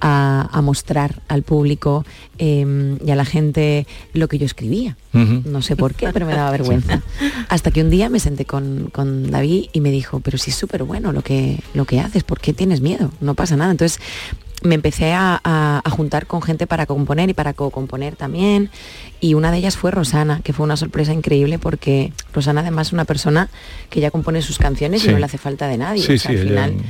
[0.00, 2.04] a, a mostrar al público
[2.38, 4.96] eh, y a la gente lo que yo escribía.
[5.12, 7.02] No sé por qué, pero me daba vergüenza.
[7.48, 10.56] Hasta que un día me senté con, con David y me dijo, pero si es
[10.56, 13.10] súper bueno lo que, lo que haces, ¿por qué tienes miedo?
[13.20, 13.70] No pasa nada.
[13.70, 14.00] Entonces
[14.64, 18.70] me empecé a, a- a juntar con gente para componer y para co-componer también.
[19.20, 22.92] Y una de ellas fue Rosana, que fue una sorpresa increíble porque Rosana además es
[22.94, 23.48] una persona
[23.90, 25.08] que ya compone sus canciones Sí.
[25.08, 26.02] y no le hace falta de nadie.
[26.02, 26.84] Sí, O sea, sí, al ella- final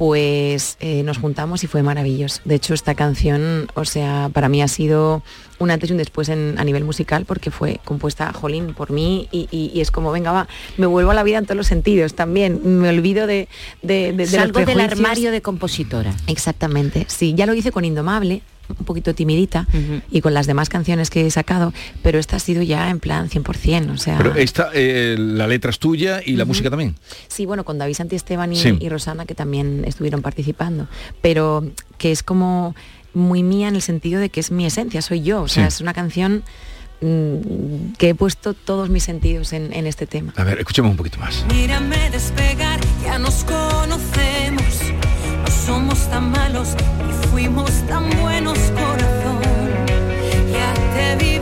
[0.00, 2.40] pues eh, nos juntamos y fue maravilloso.
[2.46, 5.22] De hecho, esta canción, o sea, para mí ha sido
[5.58, 9.28] un antes y un después en- a nivel musical porque fue compuesta, jolín, por mí
[9.30, 11.66] y, y- y es como, venga, va, me vuelvo a la vida en todos los
[11.66, 12.80] sentidos también.
[12.80, 13.46] Me olvido de...
[13.82, 16.14] de, de- de los Salgo del armario de compositora.
[16.28, 18.40] Exactamente, sí, ya lo hice con Indomable,
[18.78, 19.66] un poquito timidita,
[20.10, 23.28] y con las demás canciones que he sacado, pero esta ha sido ya en plan
[23.28, 24.18] 100%, o sea...
[24.18, 26.96] Pero esta, eh, la letra es tuya y la música también.
[27.28, 28.76] Sí, bueno, con David Santiesteban y, Sí.
[28.80, 30.88] y Rosana, que también estuvieron participando,
[31.22, 31.64] pero
[31.98, 32.74] que es como
[33.14, 35.74] muy mía en el sentido de que es mi esencia, soy yo, o sea, Sí.
[35.76, 36.42] es una canción
[37.02, 40.32] mm, que he puesto todos mis sentidos en, en este tema.
[40.36, 41.44] A ver, escuchemos un poquito más.
[41.52, 44.59] Mírame despegar, ya nos conocemos.
[45.70, 46.74] Somos tan malos
[47.08, 49.38] y fuimos tan buenos, corazón.
[50.50, 51.38] Ya te vi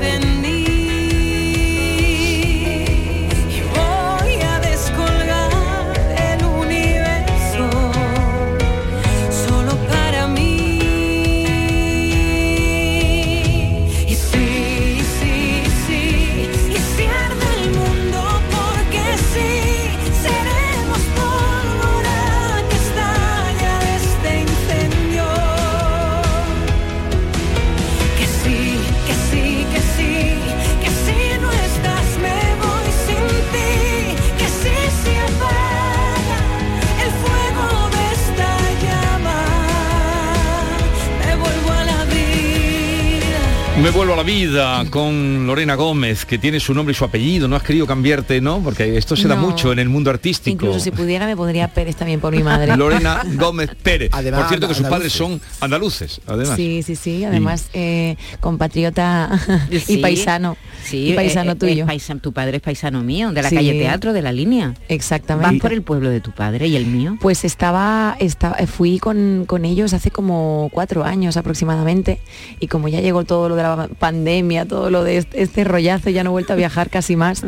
[43.83, 47.47] Me vuelvo a la vida con Lorena Gómez, que tiene su nombre y su apellido.
[47.47, 48.61] No has querido cambiarte, ¿no?
[48.61, 49.43] Porque esto se da No.
[49.49, 50.67] mucho en el mundo artístico.
[50.67, 52.77] Incluso si pudiera me pondría Pérez también por mi madre.
[52.77, 54.11] Lorena Gómez Pérez.
[54.13, 55.13] Además, Por cierto que sus andaluces.
[55.17, 56.57] padres son andaluces, además.
[56.57, 59.39] Sí, sí, sí, además eh, compatriota
[59.71, 60.57] y Sí, paisano.
[60.85, 61.85] Sí, y paisano eh, eh, tuyo.
[61.85, 63.55] es paisa- tu padre es paisano mío, de la Sí.
[63.57, 64.75] calle Teatro, de la línea.
[64.89, 65.53] Exactamente.
[65.55, 67.17] ¿Vas por el pueblo de tu padre y el mío?
[67.21, 72.21] Pues estaba, estaba fui con, con ellos hace como cuatro años aproximadamente
[72.59, 73.68] y como ya llegó todo lo de la
[73.99, 77.43] pandemia, todo lo de este, este rollazo, ya no he vuelto a viajar casi más,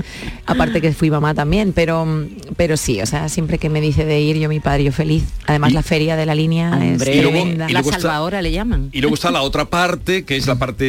[0.46, 2.06] aparte que fui mamá también, pero,
[2.56, 5.24] pero sí, o sea, siempre que me dice de ir yo mi padre, yo feliz.
[5.46, 7.68] Además la feria de la línea Hombre, es tremenda.
[7.68, 8.90] la salvadora le llaman.
[8.92, 10.84] Y luego está la otra parte, que es la parte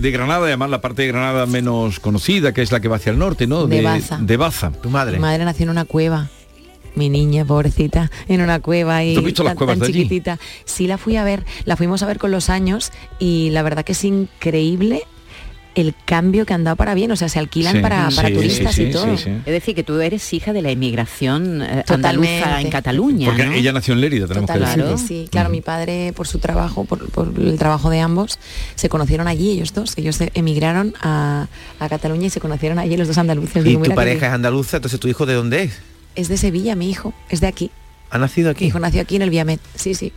[0.00, 3.12] de Granada, además la parte de Granada menos conocida, que es la que va hacia
[3.12, 3.66] el norte, ¿no?
[3.66, 4.18] De Baza.
[4.20, 4.72] De Baza.
[4.82, 6.28] Tu Mi madre nació en una cueva.
[6.96, 9.86] Mi niña, pobrecita, en una cueva y ¿Tú has visto las tan, cuevas tan de
[9.86, 10.02] allí?
[10.02, 10.38] chiquitita.
[10.64, 13.84] Sí la fui a ver, la fuimos a ver con los años y la verdad
[13.84, 15.04] que es increíble
[15.74, 18.34] el cambio que han dado para bien, o sea, se alquilan Sí, para, para sí,
[18.34, 19.12] turistas sí, y sí, todo.
[19.12, 23.52] Es decir, que tú eres hija de la emigración eh, andaluza en Cataluña, Porque ¿no?
[23.52, 27.30] ella nació en Lérida, tenemos que sí, claro, mi padre por su trabajo, por, por
[27.38, 28.38] el trabajo de ambos,
[28.74, 32.96] se conocieron allí ellos dos, ellos se emigraron a, a Cataluña y se conocieron allí
[32.96, 33.66] los dos andaluces.
[33.66, 35.78] Y tu pareja es andaluza, entonces tu hijo de dónde es?
[36.16, 37.70] Es de Sevilla, mi hijo, es de aquí.
[38.10, 38.64] ¿Ha nacido aquí?
[38.64, 40.12] Mi hijo nació aquí en el Viamet, sí, sí.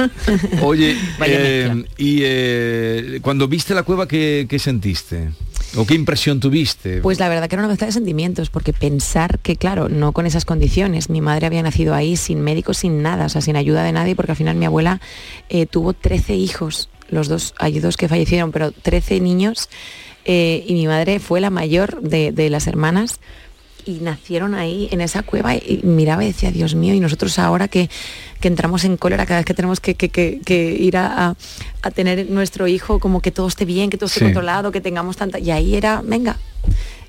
[0.62, 5.30] Oye, Vaya eh, y eh, cuando viste la cueva, ¿qué, qué sentiste?
[5.76, 7.00] ¿O qué impresión tuviste?
[7.02, 10.24] Pues la verdad que era una mezcla de sentimientos, porque pensar que, claro, no con
[10.24, 13.82] esas condiciones, mi madre había nacido ahí sin médicos, sin nada, o sea, sin ayuda
[13.82, 15.00] de nadie, porque al final mi abuela
[15.50, 19.68] eh, tuvo 13 hijos, los dos, hay dos que fallecieron, pero 13 niños,
[20.24, 23.20] eh, y mi madre fue la mayor de, de las hermanas,
[23.86, 27.68] y nacieron ahí en esa cueva y miraba y decía, Dios mío, y nosotros ahora
[27.68, 27.88] que,
[28.40, 31.36] que entramos en cólera cada vez que tenemos que, que- que- ir a, a-
[31.82, 34.24] a tener nuestro hijo, como que todo esté bien, que todo esté Sí.
[34.26, 35.38] controlado, que tengamos tanta...
[35.38, 36.36] Y ahí era, venga,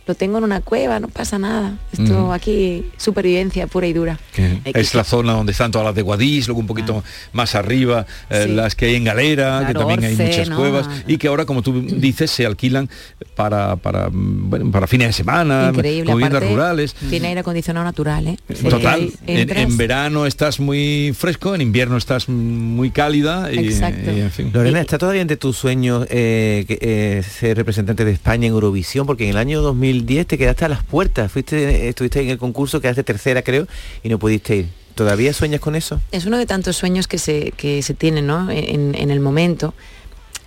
[0.08, 1.78] lo tengo en una cueva, no pasa nada.
[1.92, 4.18] Esto aquí, supervivencia pura y dura.
[4.34, 8.06] que es la zona donde están todas las de Guadix, luego un poquito más arriba,
[8.30, 8.54] eh, Sí.
[8.54, 10.58] las que hay en Galera, que también hay muchas ¿no?
[10.58, 12.90] cuevas, y que ahora, como tú dices, se alquilan
[13.36, 16.94] para, para, mm, bueno, para fines de semana, viviendas rurales.
[17.10, 18.38] Tiene aire acondicionado natural, ¿eh?
[18.48, 24.12] Porque Total, en, en verano estás muy fresco, en invierno estás muy cálida y, Exacto.
[24.12, 24.52] y, en fin.
[24.54, 29.06] Lorena, ¿está todavía entre tus sueños eh, que, eh, ser representante de España en Eurovisión?
[29.06, 29.62] Porque en el año
[30.00, 33.68] 2010 te quedaste a las puertas, fuiste, estuviste en el concurso, quedaste tercera creo,
[34.04, 34.70] y no pudiste ir.
[34.96, 36.02] ¿Todavía sueñas con eso?
[36.12, 38.50] es uno de tantos sueños que se, que se tienen ¿no?
[38.50, 39.76] en, en el momento.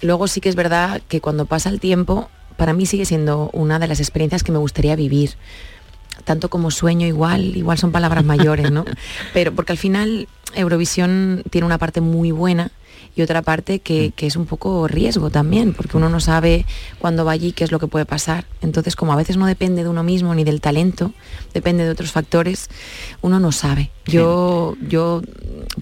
[0.03, 3.79] Luego sí que es verdad que cuando pasa el tiempo, para mí sigue siendo una
[3.79, 5.35] de las experiencias que me gustaría vivir.
[6.25, 8.85] Tanto como sueño igual, igual son palabras mayores, ¿no?
[9.33, 12.73] Pero porque al final Eurovisión tiene una parte muy buena
[13.17, 16.67] y otra parte que, que es un poco riesgo también, porque uno no sabe
[16.99, 18.47] cuándo va allí qué es lo que puede pasar.
[18.63, 21.13] Entonces, como a veces no depende de uno mismo ni del talento,
[21.53, 22.69] depende de otros factores,
[23.21, 23.91] uno no sabe.
[24.07, 25.23] Yo, yo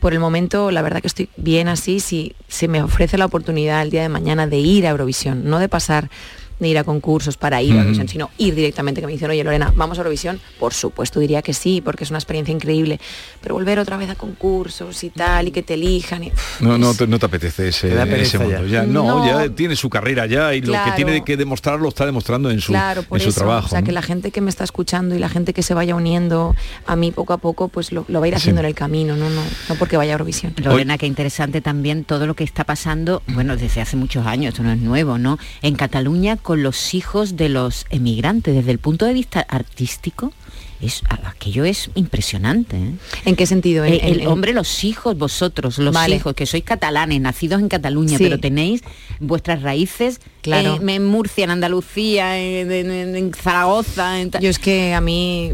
[0.00, 3.82] por el momento, la verdad que estoy bien así, si se me ofrece la oportunidad
[3.82, 6.10] el día de mañana de ir a Eurovisión, no de pasar
[6.58, 7.78] de ir a concursos para ir a Mm.
[7.78, 11.42] Eurovisión, sino ir directamente, que me dicen, oye Lorena, vamos a Eurovisión, por supuesto diría
[11.42, 12.98] que sí, porque es una experiencia increíble,
[13.40, 16.94] pero volver otra vez a concursos y tal, y que te elijan, y, No, no,
[16.94, 18.66] te, no te apetece ese, Te mundo.
[18.66, 18.82] ya.
[18.82, 18.82] Ya.
[18.84, 19.26] No, No.
[19.26, 22.60] ya tiene su carrera ya y lo que tiene que demostrar lo está demostrando en
[22.60, 23.66] su, claro, por en su eso, trabajo.
[23.66, 23.86] o sea, ¿no?
[23.86, 26.54] que la gente que me está escuchando y la gente que se vaya uniendo
[26.86, 29.16] a mí poco a poco, pues lo, lo va a ir haciendo en el camino,
[29.16, 30.54] no, no, no porque vaya a Eurovisión.
[30.56, 34.62] Lorena, qué interesante también todo lo que está pasando, bueno, desde hace muchos años, esto
[34.62, 35.38] no es nuevo, ¿no?
[35.62, 40.32] En Cataluña con los hijos de los emigrantes, desde el punto de vista artístico,
[40.80, 42.74] es, aquello es impresionante.
[42.78, 42.92] ¿eh?
[43.26, 43.84] ¿En qué sentido?
[43.84, 46.16] En- El, hombre, los hijos, vosotros, los Vale.
[46.16, 48.24] hijos, que sois catalanes, nacidos en Cataluña, Sí.
[48.24, 48.80] pero tenéis
[49.20, 50.76] vuestras raíces Claro.
[50.80, 54.16] en, en Murcia, en Andalucía, en, en- Zaragoza.
[54.40, 55.52] Yo es que a mí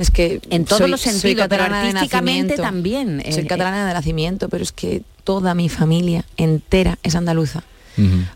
[0.00, 3.20] es que En todos soy- los sentidos, pero artísticamente también.
[3.32, 7.64] Soy Eh, catalana de nacimiento, pero es que toda mi familia entera es andaluza.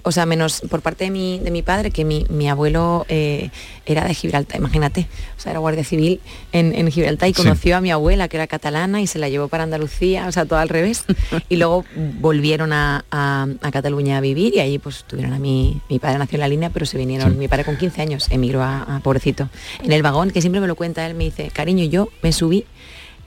[0.02, 3.50] O sea, menos por parte de mi, de mi padre, que mi, mi abuelo eh,
[3.86, 6.20] era de Gibraltar, imagínate, o sea, era guardia civil
[6.52, 7.42] en, en Gibraltar y Sí.
[7.42, 10.44] conoció a mi abuela, que era catalana, y se la llevó para Andalucía, o sea,
[10.44, 11.04] todo al revés.
[11.48, 11.84] y luego
[12.20, 16.18] volvieron a, a- a Cataluña a vivir y ahí pues tuvieron a mi, mi padre
[16.18, 19.00] nació en la línea, pero se vinieron, mi padre con 15 años emigró a, a
[19.00, 19.48] pobrecito.
[19.82, 22.64] En el vagón, que siempre me lo cuenta él, me dice, cariño, yo me subí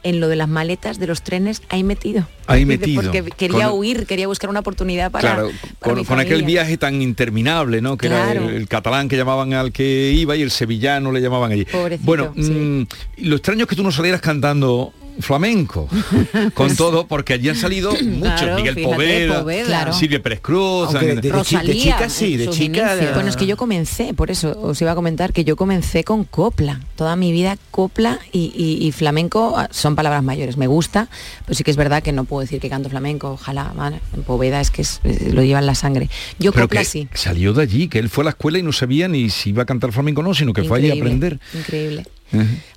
[0.03, 2.27] en lo de las maletas de los trenes ahí metido.
[2.47, 3.01] Ahí metido.
[3.01, 6.43] Porque quería Con- huir, quería buscar una oportunidad para, claro, para con, mi con aquel
[6.43, 7.97] viaje tan interminable, ¿no?
[7.97, 8.49] Que era Claro.
[8.49, 11.65] el, el catalán que llamaban al que iba y el sevillano le llamaban allí.
[11.65, 12.83] Pobrecito, bueno, mm,
[13.17, 15.87] lo extraño es que tú no salieras cantando flamenco
[16.53, 19.65] con todo porque allí han salido muchos Claro, Miguel fíjate, Poveda, Poveda.
[19.65, 19.93] Claro.
[19.93, 22.95] Silvia Pérez Cruz Aunque de- de chi- de Rosalía, chica sí, de chica.
[23.13, 26.23] Bueno, es que yo comencé, por eso os iba a comentar que yo comencé con
[26.23, 26.79] copla.
[26.95, 30.57] Toda mi vida copla y, y- y flamenco ah, son palabras mayores.
[30.57, 31.07] Me gusta,
[31.45, 33.31] pero sí que es verdad que no puedo decir que canto flamenco.
[33.31, 33.71] Ojalá,
[34.15, 36.09] en Poveda es que es- es- lo lleva en la sangre.
[36.39, 37.07] Yo Pero copla que sí.
[37.13, 39.63] salió de allí, que él fue a la escuela y no sabía ni si iba
[39.63, 41.39] a cantar flamenco o no, sino que fue allí a aprender.
[41.53, 42.05] Increíble.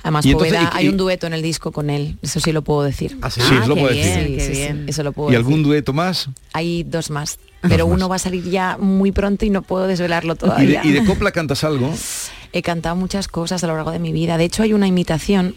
[0.02, 2.52] Además, Y entonces, Poveda, y- hay un dueto en el disco con él, eso sí
[2.52, 3.16] lo puedo decir.
[3.30, 3.40] sí?
[3.40, 4.40] Sí, lo qué puedo bien, decir.
[4.40, 4.84] Sí, bien.
[4.88, 5.46] eso lo puedo ¿Y decir.
[5.46, 6.28] algún dueto más?
[6.52, 10.32] Hay dos más, pero uno va a salir ya muy pronto y no puedo desvelarlo
[10.32, 10.80] ¿Y de, todavía.
[10.84, 11.92] y de copla cantas algo?
[12.52, 14.36] He cantado muchas cosas a lo largo de mi vida.
[14.38, 15.54] De hecho, hay una imitación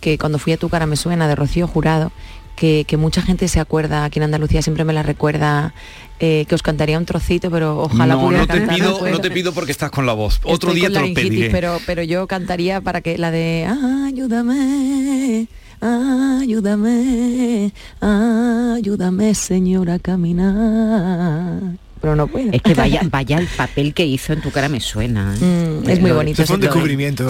[0.00, 2.12] que cuando fui a Tu cara me suena de Rocío Jurado,
[2.54, 5.74] que, que mucha gente se acuerda, aquí en Andalucía siempre me la recuerda,
[6.20, 8.76] eh, que os cantaría un trocito, pero ojalá no, pudiera no te cantar.
[8.76, 10.40] pido, no te pido porque estás con la voz.
[10.44, 11.50] Otro día te lo pediré.
[11.50, 13.66] Pero, pero yo cantaría para que la de
[14.06, 15.46] ayúdame,
[15.80, 21.85] ayúdame, ayúdame, señora, a caminar.
[22.00, 22.50] Pero no puedo.
[22.52, 25.34] Es que vaya, vaya el papel que hizo en tu cara me suena.
[25.34, 25.44] ¿eh?
[25.82, 26.42] Mm, es muy bonito.
[26.42, 27.26] Eso fue un descubrimiento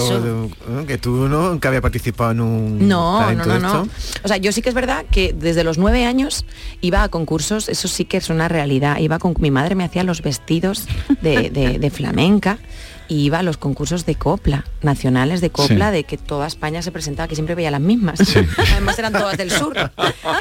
[0.86, 3.88] que tú no, nunca había participado en un No, no, no, no.
[4.24, 6.44] O sea, yo sí que es verdad que desde los nueve años
[6.80, 8.98] iba a concursos, eso sí que es una realidad.
[8.98, 10.86] Iba con mi madre me hacía los vestidos
[11.22, 12.58] de, de- de flamenca
[13.08, 15.96] y iba a los concursos de copla, nacionales de copla, Sí.
[15.96, 18.18] de que toda España se presentaba, que siempre veía las mismas.
[18.72, 19.76] Además eran todas del sur,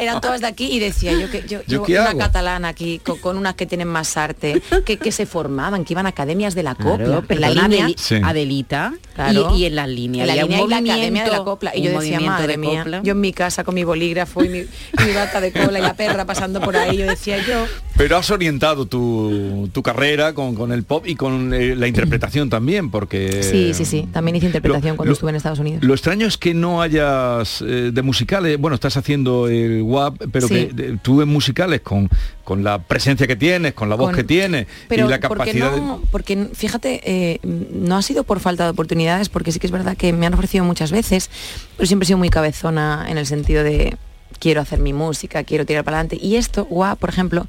[0.02, 2.20] eran todas de aquí y decía yo que yo, ¿Yo yo una hago?
[2.20, 6.06] catalana aquí con, con unas que tienen más arte, que, que se formaban, que iban
[6.06, 7.36] a academias de la Claro, copla.
[7.36, 8.16] en la línea, Sí.
[8.24, 9.54] Adelita Claro.
[9.56, 10.24] y, y en la línea.
[10.24, 12.86] en la línea y la academia de la copla y yo decía madre de mía
[13.04, 14.68] yo en mi casa con mi bolígrafo y mi, y
[15.06, 17.66] mi bata de cola y la perra pasando por ahí yo decía yo
[17.98, 22.50] Pero has orientado tu, tu carrera con, con el pop y con eh, la interpretación
[22.50, 23.42] también, porque...
[23.42, 24.08] Sí, sí, sí.
[24.12, 25.82] También hice interpretación cuando lo- estuve en Estados Unidos.
[25.84, 30.48] Lo extraño es que no hayas eh, de musicales, bueno, estás haciendo el WAP, pero
[30.50, 30.54] Sí.
[30.68, 32.10] que de- tú en musicales con,
[32.44, 35.38] con la presencia que tienes, con la voz Con- que tienes Pero y la porque
[35.46, 39.60] capacidad de- no, porque fíjate, eh, no ha sido por falta de oportunidades, porque sí
[39.60, 41.30] que es verdad que me han ofrecido muchas veces,
[41.78, 43.96] pero siempre he sido muy cabezona en el sentido de
[44.38, 46.18] quiero hacer mi música, quiero tirar para adelante.
[46.22, 47.48] Y esto, guau, por ejemplo,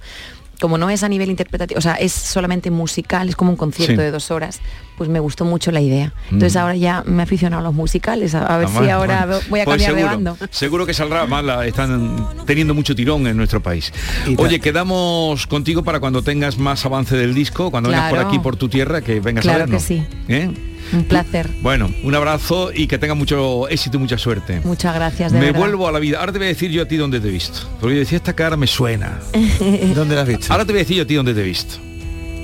[0.61, 3.93] como no es a nivel interpretativo, o sea, es solamente musical, es como un concierto
[3.95, 3.97] Sí.
[4.03, 4.61] de dos horas,
[4.97, 6.13] pues me gustó mucho la idea.
[6.31, 6.59] Entonces Mm.
[6.59, 9.27] ahora ya me he aficionado a los musicales, a, a ver Ah, si bueno, ahora
[9.27, 9.41] bueno.
[9.51, 10.49] voy a Pues cambiar de seguro, bando.
[10.51, 13.93] Seguro que saldrá más, la- están teniendo mucho tirón en nuestro país.
[14.39, 18.29] Oye, quedamos contigo para cuando tengas más avance del disco, cuando vengas por Claro.
[18.29, 19.83] aquí, por tu tierra, que vengas Claro a vernos.
[19.83, 20.05] que sí.
[20.29, 20.51] ¿Eh?
[20.93, 21.49] Un placer.
[21.63, 24.61] Bueno, un abrazo y que tengas mucho éxito y mucha suerte.
[24.65, 25.61] Muchas gracias, de me verdad.
[25.61, 26.19] vuelvo a la vida.
[26.21, 27.61] Ahora te voy a decir yo a ti dónde te he visto.
[27.81, 29.19] Porque yo decía, esta cara me suena.
[29.95, 30.53] ¿Dónde la has visto?
[30.53, 31.77] Ahora te voy a decir yo a ti dónde te he visto.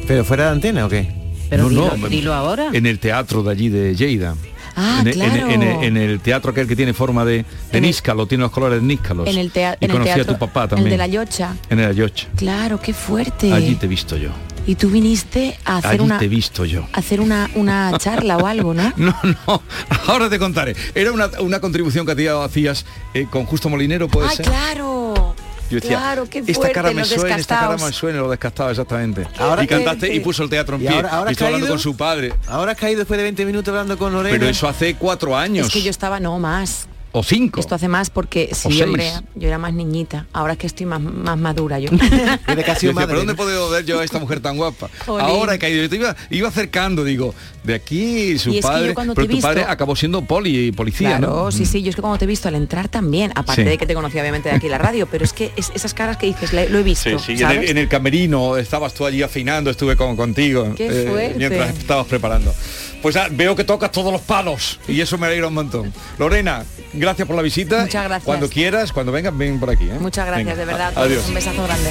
[0.06, 1.08] ¿Pero fuera de antena o qué?
[1.50, 2.70] Pero No, dilo, no, dilo ahora.
[2.72, 4.34] En el teatro de allí de Lleida.
[4.74, 5.50] Ah, en, el- en el- claro.
[5.52, 8.50] en el, en el teatro aquel que tiene forma de, de el- níscalo, tiene los
[8.50, 9.28] colores de níscalos.
[9.28, 10.90] En el, tea- y en el conocí teatro, a tu papá el también.
[10.90, 11.54] de la Yocha.
[11.68, 12.28] En el Ayocha.
[12.36, 13.52] Claro, qué fuerte.
[13.52, 14.30] Allí te he visto yo.
[14.64, 16.86] Y tú viniste a hacer Allí una te he visto yo.
[16.92, 18.92] a hacer una, una charla o algo, ¿no?
[18.96, 19.62] No, no,
[20.06, 20.76] ahora te contaré.
[20.94, 24.46] Era una, una contribución que hacía- hacías eh, con Justo Molinero, puede Ay, ser.
[24.46, 25.34] claro.
[25.68, 28.70] Yo decía, claro, qué esta fuerte, cara me suena, esta cara me suena, lo descastado
[28.70, 29.26] exactamente.
[29.38, 30.16] Ahora y cantaste fuerte.
[30.16, 30.96] y puso el teatro en ¿Y pie.
[30.96, 32.34] ahora- ahora y has estoy hablando con su padre.
[32.46, 34.36] Ahora has caído después de 20 minutos hablando con Lorena.
[34.38, 35.66] Pero eso hace cuatro años.
[35.68, 36.86] Es que yo estaba no más.
[37.14, 37.60] O cinco.
[37.60, 40.26] Esto hace más porque sí, hombre, yo era más niñita.
[40.32, 41.90] Ahora es que estoy más, más madura yo.
[42.48, 44.88] Yo decía, ¿pero dónde puedo ver yo a esta mujer tan guapa?
[45.06, 47.34] Ahora he caído, yo te iba, iba acercando, digo,
[47.64, 49.94] de aquí su Y es que yo padre, cuando pero te he tu padre acabó
[49.94, 51.52] siendo poli y policía, Claro, ¿no?
[51.52, 53.68] sí, sí, yo es que cuando te he visto al entrar también, aparte Sí.
[53.68, 56.16] de que te conocí obviamente de aquí la radio, pero es que es- esas caras
[56.16, 57.58] que dices, le- lo he visto, Sí, sí, y en ¿sabes?
[57.64, 61.34] el, en el camerino estabas tú allí afinando, estuve con, contigo eh, Qué fuerte.
[61.38, 62.54] mientras estabas preparando.
[63.02, 65.92] Pues ah, veo que tocas todos los palos y eso me alegra un montón.
[66.18, 67.82] Lorena, gracias por la visita.
[67.82, 68.24] Muchas gracias.
[68.24, 69.84] Cuando quieras, cuando vengas, ven por aquí.
[69.90, 69.96] ¿eh?
[70.00, 70.86] Muchas gracias, Venga, de verdad.
[70.86, 71.06] a a- todos.
[71.08, 71.26] Adiós.
[71.28, 71.90] Un besazo grande.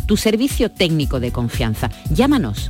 [0.11, 1.89] tu servicio técnico de confianza.
[2.13, 2.69] Llámanos.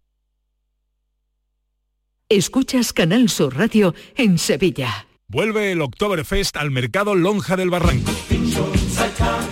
[2.31, 5.05] Escuchas Canal Sur Radio en Sevilla.
[5.27, 8.09] Vuelve el Oktoberfest al mercado Lonja del Barranco.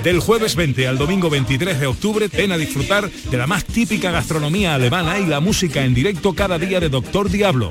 [0.02, 4.12] Del jueves 20 al domingo 23 de octubre, ven a disfrutar de la más típica
[4.12, 7.70] gastronomía alemana y la música en directo cada día de Doctor Diablo.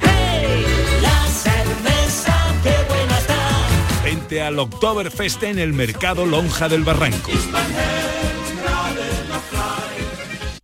[4.05, 7.31] Vente al Oktoberfest en el mercado Lonja del Barranco.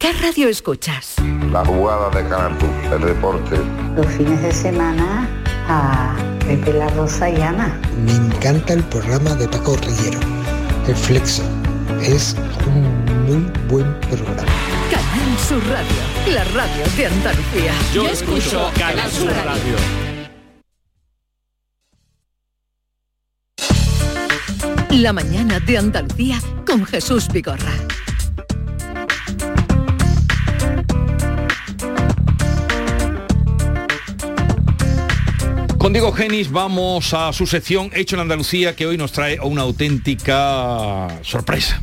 [0.00, 1.16] ¿Qué radio escuchas?
[1.52, 2.56] La jugada de Canal
[2.90, 3.58] el deporte.
[3.94, 5.28] Los fines de semana
[5.68, 7.78] a Pepe La Rosa y Ana.
[8.06, 10.18] Me encanta el programa de Paco Rillero,
[10.88, 11.42] El Flexo.
[12.00, 12.34] Es
[12.66, 14.50] un muy buen programa.
[14.90, 17.72] Canal Sur Radio, la radio de Andalucía.
[17.92, 19.76] Yo escucho Canal Sur Radio.
[24.92, 27.74] La mañana de Andalucía con Jesús Vigorra.
[35.80, 39.62] Con Diego Genis vamos a su sección Hecho en Andalucía que hoy nos trae una
[39.62, 41.82] auténtica sorpresa.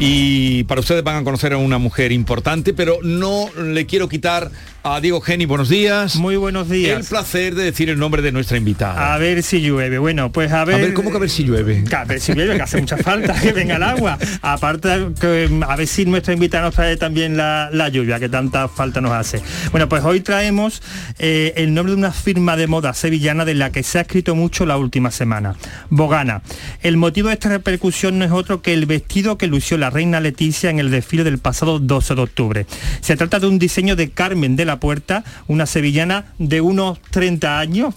[0.00, 4.50] Y para ustedes van a conocer a una mujer importante, pero no le quiero quitar
[4.94, 6.16] a Diego Geni, buenos días.
[6.16, 7.00] Muy buenos días.
[7.00, 9.14] El placer de decir el nombre de nuestra invitada.
[9.14, 9.98] A ver si llueve.
[9.98, 10.76] Bueno, pues a ver.
[10.76, 11.84] A ver, ¿cómo que a ver si llueve?
[11.94, 14.18] A ver si llueve, que hace mucha falta que venga el agua.
[14.40, 18.68] Aparte, que, a ver si nuestra invitada nos trae también la, la lluvia, que tanta
[18.68, 19.42] falta nos hace.
[19.70, 20.82] Bueno, pues hoy traemos
[21.18, 24.34] eh, el nombre de una firma de moda sevillana de la que se ha escrito
[24.34, 25.56] mucho la última semana.
[25.90, 26.42] Bogana.
[26.82, 30.20] El motivo de esta repercusión no es otro que el vestido que lució la reina
[30.20, 32.66] Leticia en el desfile del pasado 12 de octubre.
[33.00, 37.58] Se trata de un diseño de Carmen de la Puerta, una sevillana de unos 30
[37.58, 37.94] años,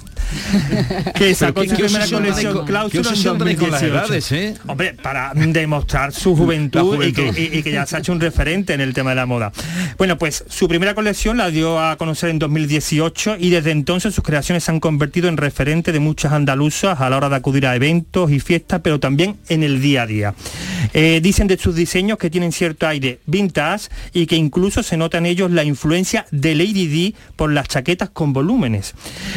[1.16, 4.36] que sacó su primera colección Cláusula en 2018.
[4.36, 4.56] ¿eh?
[4.68, 8.20] Hombre, para demostrar su juventud, Y, que, y- y que ya se ha hecho un
[8.20, 9.52] referente en el tema de la moda.
[9.98, 14.24] Bueno, pues su primera colección la dio a conocer en 2018 y desde entonces sus
[14.24, 17.76] creaciones se han convertido en referente de muchas andaluzas a la hora de acudir a
[17.76, 20.34] eventos y fiestas, pero también en el día a día.
[20.94, 25.18] Eh, dicen de sus diseños que tienen cierto aire vintage y que incluso se nota
[25.18, 28.94] en ellos la influencia de Lady D por las chaquetas con volúmenes.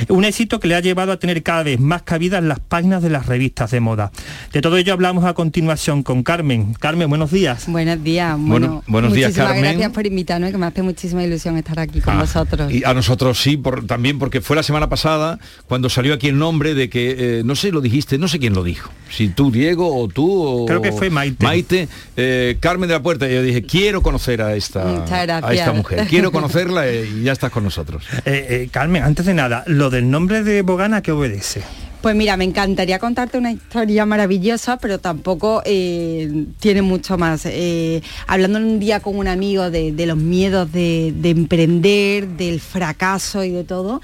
[0.09, 3.03] Un éxito que le ha llevado a tener cada vez más cabida en las páginas
[3.03, 4.13] de las revistas de moda.
[4.53, 6.75] De todo ello hablamos a continuación con Carmen.
[6.75, 7.65] Carmen, buenos días.
[7.69, 8.37] Buenos días.
[8.39, 9.63] Bueno, Bueno, buenos días, Carmen.
[9.63, 12.73] gracias por invitarnos, que me hace muchísima ilusión estar aquí con vosotros.
[12.73, 16.39] Y a nosotros sí, por- también porque fue la semana pasada cuando salió aquí el
[16.39, 18.91] nombre de que, eh, no sé, lo dijiste, no sé quién lo dijo.
[19.11, 20.67] Si tú, Diego, o tú, o...
[20.67, 21.45] Creo que fue Maite.
[21.45, 23.29] Maite, eh, Carmen de la Puerta.
[23.31, 26.07] Y yo dije, quiero conocer a esta, a esta mujer.
[26.09, 28.05] Quiero conocerla y ya estás con nosotros.
[28.25, 31.63] Eh, eh, Carmen, antes de nada, lo del nombre de Bogana, ¿qué obedece?
[32.05, 37.47] Pues mira, me encantaría contarte una historia maravillosa, pero tampoco eh, tiene mucho más.
[37.47, 42.61] Eh, hablando un día con un amigo de, de los miedos de, de emprender, del
[42.61, 44.03] fracaso y de todo,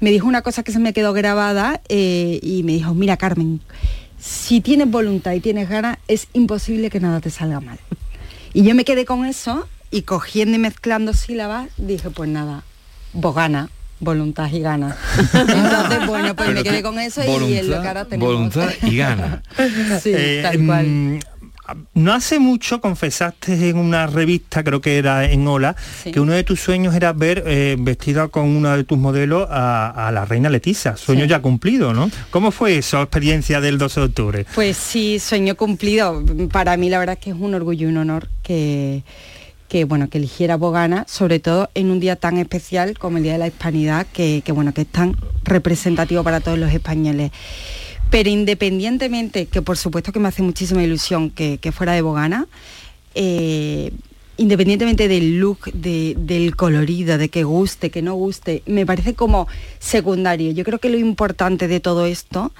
[0.00, 3.62] me dijo una cosa que se me quedó grabada eh, y me dijo, mira Carmen,
[4.18, 7.78] si tienes voluntad y tienes ganas, es imposible que nada te salga mal.
[8.52, 12.62] Y yo me quedé con eso y cogiendo y mezclando sílabas, dije, pues nada,
[13.12, 13.70] Bogana,
[14.00, 14.96] voluntad y ganas.
[15.34, 18.32] Entonces, bueno, pues me quedé que con eso y es lo que ahora tenemos.
[18.34, 19.42] voluntad y gana.
[20.02, 20.86] sí, Eh, tal cual.
[20.86, 21.18] mm,
[21.94, 26.12] No hace mucho confesaste en una revista, creo que era en Ola, Sí.
[26.12, 30.06] que uno de tus sueños era ver eh, vestida con uno de tus modelos a,
[30.08, 30.96] a la reina Leticia.
[30.96, 31.28] Sueño Sí.
[31.30, 32.10] ya cumplido, ¿no?
[32.30, 34.46] ¿Cómo fue esa experiencia del 12 de octubre?
[34.54, 36.24] Pues sí, sueño cumplido.
[36.50, 39.02] Para mí la verdad es que es un orgullo y un honor que,
[39.68, 43.32] que bueno, que eligiera Bogana, sobre todo en un día tan especial como el Día
[43.32, 47.30] de la Hispanidad, que, que, bueno, que es tan representativo para todos los españoles.
[48.10, 52.46] Pero independientemente, que por supuesto que me hace muchísima ilusión que, que fuera de Bogana,
[53.14, 53.90] eh,
[54.38, 59.48] independientemente del look, de- del colorido, de que guste, que no guste, me parece como
[59.80, 60.52] secundario.
[60.52, 62.52] Yo creo que lo importante de todo esto,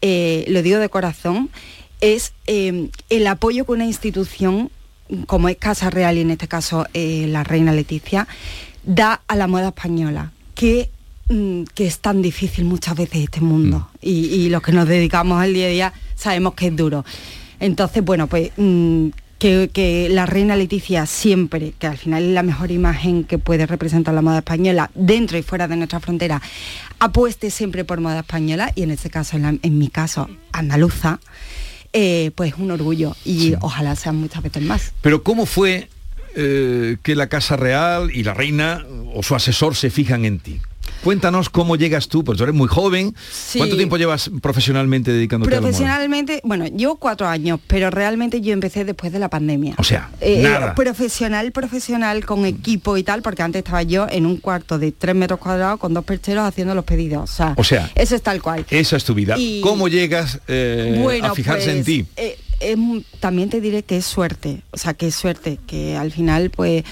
[0.00, 1.50] eh, lo digo de corazón,
[2.00, 4.70] es eh, el apoyo que una institución
[5.26, 8.26] como es Casa Real y en este caso eh, la reina Leticia,
[8.84, 10.90] da a la moda española, que,
[11.28, 13.88] mm, que es tan difícil muchas veces este mundo.
[14.00, 17.04] Y, y los que nos dedicamos al día a día sabemos que es duro.
[17.60, 22.42] Entonces, bueno, pues mm, que, que la reina Leticia siempre, que al final es la
[22.42, 26.42] mejor imagen que puede representar la moda española dentro y fuera de nuestra frontera,
[26.98, 31.20] apueste siempre por moda española y en este caso, en, la- en mi caso, andaluza,
[31.92, 34.92] eh, pues un orgullo y ojalá sean muchas veces más.
[35.00, 35.88] Pero ¿cómo fue
[36.36, 38.84] eh, que la Casa Real y la reina
[39.14, 40.60] o su asesor se fijan en ti?
[41.04, 43.14] Cuéntanos cómo llegas tú, pues tú eres muy joven.
[43.30, 43.58] Sí.
[43.58, 45.70] ¿Cuánto tiempo llevas profesionalmente dedicándote a la moda?
[45.70, 49.74] Profesionalmente, bueno, llevo cuatro años, pero realmente yo empecé después de la pandemia.
[49.78, 50.74] O sea, Eh, nada.
[50.74, 55.14] profesional, profesional, con equipo y tal, porque antes estaba yo en un cuarto de tres
[55.14, 57.30] metros cuadrados con dos percheros haciendo los pedidos.
[57.30, 58.66] O sea, O sea, eso es tal cual.
[58.70, 59.36] Esa es tu vida.
[59.38, 62.06] Y- ¿Cómo llegas eh, a fijarse en pues, ti?
[62.16, 62.36] eh,
[63.20, 66.82] también te diré que es suerte, o sea, que es suerte, que al final, pues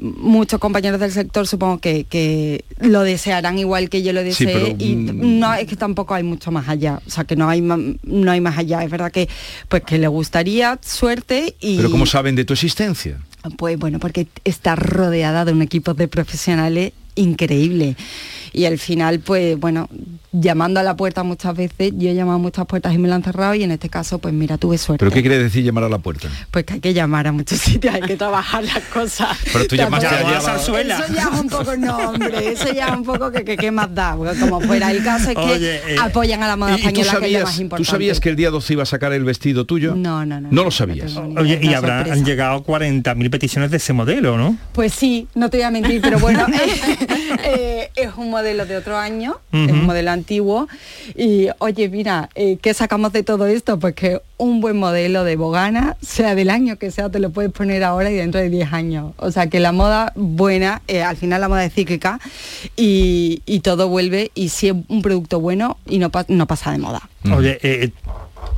[0.00, 4.46] muchos compañeros del sector supongo que, que lo desearán igual que yo lo Sí, deseé
[4.46, 7.48] pero, y mm, no es que tampoco hay mucho más allá o sea que no
[7.48, 9.28] hay no hay más allá es verdad que
[9.68, 13.18] pues que le gustaría suerte y Pero ¿cómo saben de tu existencia?
[13.56, 17.96] pues bueno, porque está rodeada de un equipo de profesionales increíble.
[18.52, 19.88] Y al final, pues bueno,
[20.32, 23.14] llamando a la puerta muchas veces, yo he llamado a muchas puertas y me lo
[23.14, 24.98] han cerrado y en este caso, pues mira, tuve suerte.
[25.04, 26.28] ¿Pero qué quiere decir llamar a la puerta?
[26.50, 29.38] Pues que hay que llamar a muchos sitios, hay que trabajar las cosas.
[29.52, 30.74] Pero tú llamaste ayer a- Eso
[31.14, 33.94] ya es un poco, no hombre, eso ya es un poco que, que, ¿qué más
[33.94, 36.74] da, porque como fuera el caso es que Oye, eh, apoyan a la moda ¿Y,
[36.74, 37.90] y tú española, que es lo sabías, más tú importante.
[37.92, 39.94] sabías que el día 12 iba a sacar el vestido tuyo?
[39.94, 40.48] No, no, no.
[40.50, 41.14] No lo sabías.
[41.16, 44.56] Oye, y habrán han llegado 40.000 peticiones de ese modelo, ¿no?
[44.72, 47.06] Pues sí, no te voy a mentir, pero bueno, eh,
[47.96, 50.68] es un modelo de otro año, es un modelo antiguo.
[51.16, 53.78] Y oye, mira, eh, ¿qué sacamos de todo esto?
[53.78, 57.52] Pues que un buen modelo de Bogana, sea del año que sea, te lo puedes
[57.52, 59.12] poner ahora y dentro de 10 años.
[59.18, 62.18] O sea que la moda buena, eh, al final la moda es cíclica
[62.76, 66.72] y, y todo vuelve y si es un producto bueno y no, pa- no pasa
[66.72, 67.08] de moda.
[67.34, 67.90] Oye, eh,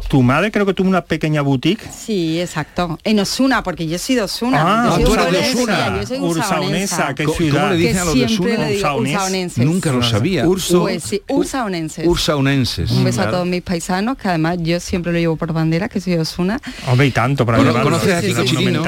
[0.09, 1.82] tu madre creo que tuvo una pequeña boutique.
[1.90, 2.98] Sí, exacto.
[3.05, 4.62] En Osuna, porque yo soy de Osuna.
[4.62, 6.00] Ah, yo soy tú eres de Osuna.
[6.00, 7.14] Yo soy Ursaonesa, ursaonesa.
[7.14, 7.61] ¿qué ¿Cómo- ciudad?
[7.62, 8.68] ¿Cómo le dicen a los de Osuna?
[8.96, 9.64] ursaonenses.
[9.64, 10.46] Nunca lo sabía.
[10.46, 12.07] Urso, Pues sí, ursaonenses.
[12.07, 12.90] ursaunenses.
[12.90, 16.00] Un beso a todos mis paisanos, que además yo siempre lo llevo por bandera, que
[16.00, 16.61] soy de Osuna.
[16.86, 17.90] Hombre, y tanto para Cono- llevarlo.
[17.90, 18.84] ¿Conoces a Kiko sí, Chirino?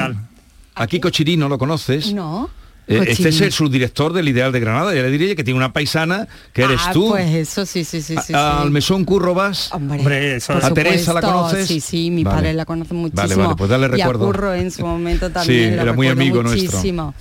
[0.75, 2.13] A Kiko Chirino lo conoces.
[2.13, 2.49] No.
[2.87, 4.93] Eh, este es el subdirector del Ideal de Granada.
[4.93, 7.09] Ya le diría que tiene una paisana que eres ah, tú.
[7.09, 8.15] Pues eso, sí, sí, sí, sí.
[8.17, 8.33] A- sí.
[8.63, 9.71] Al mesón Curro vas.
[9.73, 11.67] Hombre, eso- por ¿A Teresa la conoces?
[11.67, 12.35] Sí, sí, mi Vale.
[12.37, 13.21] padre la conoce muchísimo.
[13.27, 14.25] Vale, vale, pues dale Y a recuerdo.
[14.27, 15.69] Curro en su momento también.
[15.71, 16.63] Sí, lo era muy amigo nuestro.
[16.71, 17.13] muchísimo.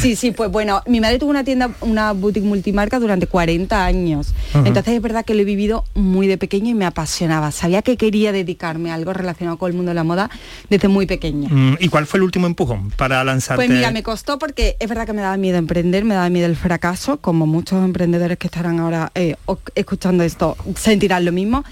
[0.00, 4.34] Sí, sí, pues bueno, mi madre tuvo una tienda, una boutique multimarca durante 40 años.
[4.54, 7.50] Entonces es verdad que lo he vivido muy de pequeño y me apasionaba.
[7.50, 10.30] Sabía que quería dedicarme a algo relacionado con el mundo de la moda
[10.70, 11.48] desde muy pequeña.
[11.50, 13.56] Mm, ¿Y cuál fue el último empujón para lanzarte?
[13.66, 16.46] Pues mira, me costó porque es verdad que me daba miedo emprender, me daba miedo
[16.46, 19.36] el fracaso, como muchos emprendedores que estarán ahora eh,
[19.74, 21.64] escuchando esto sentirán lo mismo.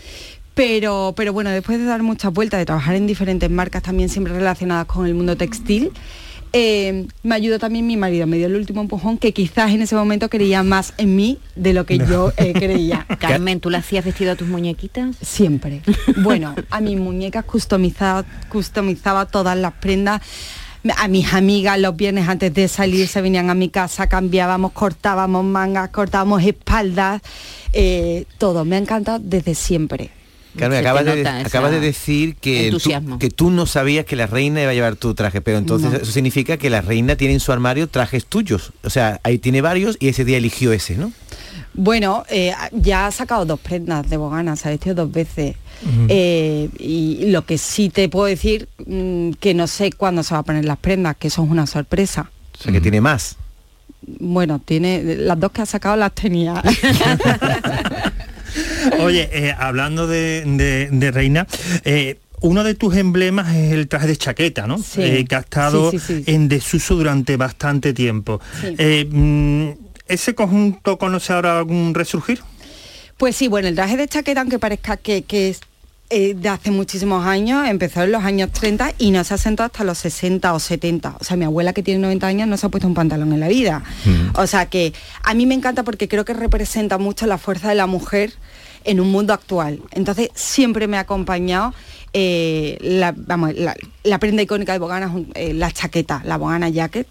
[0.54, 4.32] Pero, pero bueno, después de dar muchas vueltas, de trabajar en diferentes marcas también siempre
[4.32, 5.92] relacionadas con el mundo textil,
[6.54, 9.94] eh, me ayudó también mi marido, me dio el último empujón que quizás en ese
[9.94, 13.04] momento creía más en mí de lo que yo eh, creía.
[13.20, 15.14] Carmen, ¿tú le hacías vestido a tus muñequitas?
[15.20, 15.82] Siempre.
[16.22, 20.22] Bueno, a mis muñecas customizaba, customizaba todas las prendas.
[20.96, 25.44] A mis amigas los viernes antes de salir se venían a mi casa, cambiábamos, cortábamos
[25.44, 27.22] mangas, cortábamos espaldas,
[27.72, 28.64] eh, todo.
[28.64, 30.10] Me ha encantado desde siempre.
[30.56, 34.62] Carmen, acabas, de, acabas de decir que tú, que tú no sabías que la reina
[34.62, 35.96] iba a llevar tu traje, pero entonces No.
[35.98, 38.72] eso significa que la reina tiene en su armario trajes tuyos.
[38.82, 41.12] O sea, ahí tiene varios y ese día eligió ese, ¿no?
[41.76, 45.56] Bueno, eh, ya ha sacado dos prendas de Bogana, se ha vestido dos veces.
[46.08, 50.40] Eh, y lo que sí te puedo decir, mm, que no sé cuándo se va
[50.40, 52.30] a poner las prendas, que eso es una sorpresa.
[52.58, 53.36] O sea, que tiene más.
[54.20, 56.62] Bueno, tiene las dos que ha sacado las tenía.
[59.00, 61.46] Oye, eh, hablando de, de- de reina,
[61.84, 64.78] eh, uno de tus emblemas es el traje de chaqueta, ¿no?
[64.78, 65.02] Sí.
[65.02, 66.32] Eh, que ha estado Sí, sí, sí.
[66.32, 68.40] en desuso durante bastante tiempo.
[68.60, 68.74] Sí.
[68.78, 69.70] Eh, mm,
[70.08, 72.42] ¿Ese conjunto conoce ahora algún resurgir?
[73.16, 75.60] Pues sí, bueno, el traje de chaqueta, aunque parezca que, que es
[76.08, 79.66] eh, de hace muchísimos años, empezó en los años 30 y no se ha sentado
[79.66, 81.16] hasta los 60 o 70.
[81.18, 83.40] O sea, mi abuela que tiene 90 años no se ha puesto un pantalón en
[83.40, 83.82] la vida.
[84.34, 84.92] O sea que
[85.24, 88.32] a mí me encanta porque creo que representa mucho la fuerza de la mujer
[88.84, 89.80] en un mundo actual.
[89.90, 91.74] Entonces siempre me ha acompañado
[92.18, 96.38] eh, la, vamos, la, la prenda icónica de Bogana es un- eh, la chaqueta, la
[96.38, 97.06] Bogana Jacket,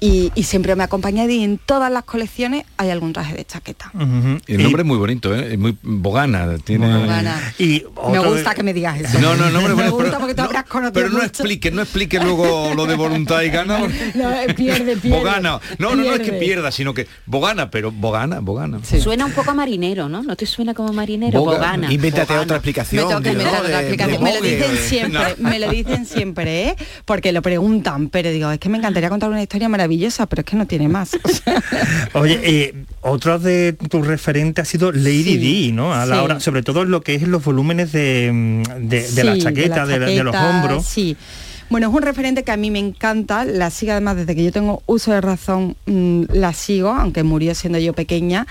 [0.00, 3.92] y, y siempre me acompaña y en todas las colecciones hay algún traje de chaqueta.
[4.48, 5.52] El nombre es muy bonito, ¿eh?
[5.52, 6.56] es muy bogana.
[6.64, 6.92] Tiene...
[6.92, 7.54] Bogana.
[7.58, 9.20] Y Me gusta que me digas eso.
[9.20, 11.26] No, no, no, me bueno, gusta pero- porque tú habrás conocido Pero no mucho.
[11.26, 13.78] explique, no explique luego lo de voluntad y gana.
[13.78, 15.10] porque- No, pierde, pierde.
[15.18, 15.60] Bogana.
[15.78, 18.80] No, no, no es que pierda, sino que Bogana, pero Bogana, Bogana.
[18.84, 20.24] Suena un poco a marinero, ¿no?
[20.24, 21.38] ¿No te suena como marinero?
[21.40, 21.92] Boga- Bogana.
[21.92, 22.42] Invéntate Bogana.
[22.42, 23.04] otra explicación.
[23.04, 23.38] Me tengo que ¿no?
[23.40, 24.22] inventar otra De- explicación.
[24.50, 24.78] De Me lo Bogue.
[24.80, 25.48] dicen siempre, No.
[25.50, 26.76] me lo dicen siempre, ¿eh?
[27.04, 30.46] Porque lo preguntan, pero digo, es que me encantaría contar una historia maravillosa, pero es
[30.46, 31.10] que no tiene más.
[32.14, 35.92] Oye, eh, otro de tus referentes ha sido Lady Sí, D, ¿no?
[35.94, 36.20] A la sí.
[36.22, 39.98] hora, sobre todo en lo que es los volúmenes de, de, de la chaqueta, de,
[39.98, 40.84] la- de los hombros.
[40.86, 41.16] Sí.
[41.70, 44.50] Bueno, es un referente que a mí me encanta, la sigo además desde que yo
[44.52, 48.46] tengo uso de razón, mm, la sigo, aunque murió siendo yo pequeña,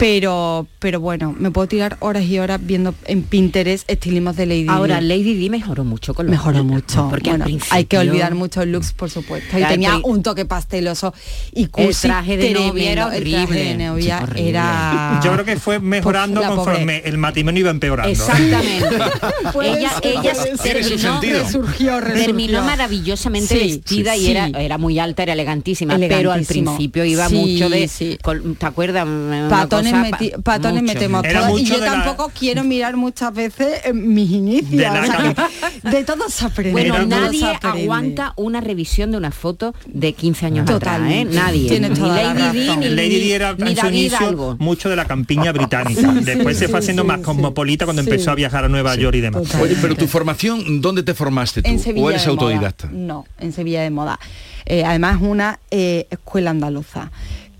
[0.00, 4.66] pero, pero bueno, me puedo tirar horas y horas viendo en Pinterest estilismos de Lady
[4.66, 5.06] Ahora, Di.
[5.08, 7.06] Lady Di mejoró mucho con los Mejoró mucho.
[7.10, 9.58] Porque Bueno, al hay principio- que olvidar muchos looks, por supuesto.
[9.58, 11.12] Y tenía un toque pasteloso
[11.54, 13.28] y El traje de novia era tremendo.
[13.30, 13.86] El traje de horrible.
[13.88, 14.48] novia Sí, horrible.
[14.48, 15.20] era...
[15.22, 18.10] Yo creo que fue mejorando conforme el matrimonio iba empeorando.
[18.10, 18.86] Exactamente.
[19.62, 20.32] Ella ella
[20.62, 21.38] terminó, sentido.
[21.44, 22.24] Resurgió, resurgió.
[22.26, 24.52] terminó maravillosamente Sí, vestida sí, y era, sí.
[24.56, 27.86] era muy alta, era elegantísima, pero al principio iba Sí, mucho de...
[27.88, 28.18] sí.
[28.22, 29.06] col- ¿Te acuerdas?
[29.06, 30.94] Una Patones, meti- patones mucho.
[30.94, 31.60] metemos Era todas.
[31.60, 34.70] Y yo la- tampoco quiero mirar muchas veces eh, mis inicios.
[34.70, 36.72] De la o sea, cam- que de todo se aprende.
[36.72, 37.82] Bueno, nadie aprende.
[37.82, 41.36] aguanta una revisión de una foto de 15 años Totalmente.
[41.38, 41.52] atrás, ¿eh?
[41.52, 41.68] Nadie.
[41.68, 42.80] Tienes ni toda la Lady Di, razón.
[42.80, 46.12] ni, Lady Di era en su inicio mucho de la campiña británica.
[46.20, 47.24] Después se fue haciendo sí, más sí.
[47.24, 48.10] cosmopolita cuando Sí.
[48.10, 49.54] empezó a viajar a Nueva York y demás.
[49.60, 51.68] Oye, pero tu formación, ¿dónde te formaste tú?
[51.70, 52.30] En Sevilla ¿O eres moda.
[52.32, 52.88] autodidacta?
[52.92, 54.18] No, en Sevilla de moda.
[54.66, 57.10] Eh, además una eh, escuela andaluza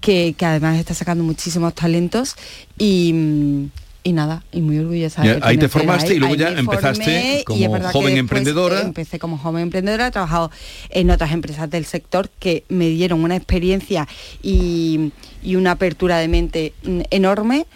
[0.00, 2.36] que, que además está sacando muchísimos talentos
[2.78, 3.70] y, mm,
[4.02, 5.22] y nada, y muy orgullosa.
[5.22, 8.80] De ahí te formaste y luego ya empezaste como joven después, emprendedora.
[8.80, 10.50] eh, Empecé como joven emprendedora, he trabajado
[10.88, 14.08] en otras empresas del sector que me dieron una experiencia
[14.42, 17.66] y, y una apertura de mente mm, enorme.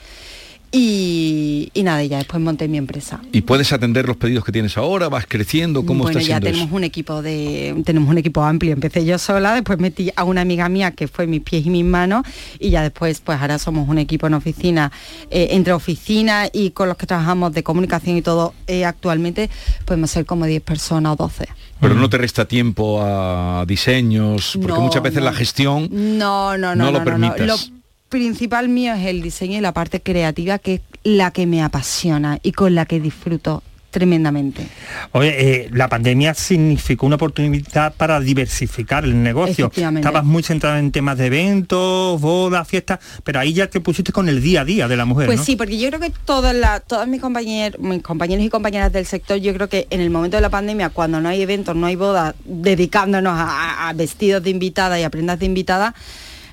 [0.76, 3.20] Y, y nada, ya después monté mi empresa.
[3.30, 5.08] ¿Y puedes atender los pedidos que tienes ahora?
[5.08, 5.86] ¿Vas creciendo?
[5.86, 6.76] ¿Cómo bueno, está ya siendo tenemos eso?
[6.76, 8.72] un equipo de tenemos un equipo amplio.
[8.72, 11.84] Empecé yo sola, después metí a una amiga mía que fue mis pies y mis
[11.84, 12.24] manos
[12.58, 14.90] y ya después pues ahora somos un equipo en oficina
[15.30, 19.50] eh, entre oficina y con los que trabajamos de comunicación y todo eh, actualmente
[19.84, 21.46] podemos ser como 10 personas o 12.
[21.80, 25.24] Pero no te resta tiempo a diseños, porque No, muchas veces no.
[25.26, 27.40] la gestión No, no, no, No no, lo no, permitas.
[27.46, 27.73] Lo
[28.14, 32.38] principal mío es el diseño y la parte creativa que es la que me apasiona
[32.44, 34.68] y con la que disfruto tremendamente.
[35.10, 39.68] Oye, eh, la pandemia significó una oportunidad para diversificar el negocio.
[39.74, 44.28] Estabas muy centrado en temas de eventos, bodas, fiestas, pero ahí ya te pusiste con
[44.28, 45.44] el día a día de la mujer, Pues ¿no?
[45.44, 49.06] sí, porque yo creo que todas las todas mis compañeros, mis compañeros y compañeras del
[49.06, 51.86] sector, yo creo que en el momento de la pandemia, cuando no hay eventos, no
[51.86, 55.96] hay bodas, dedicándonos a vestidos de invitada y a prendas de invitada,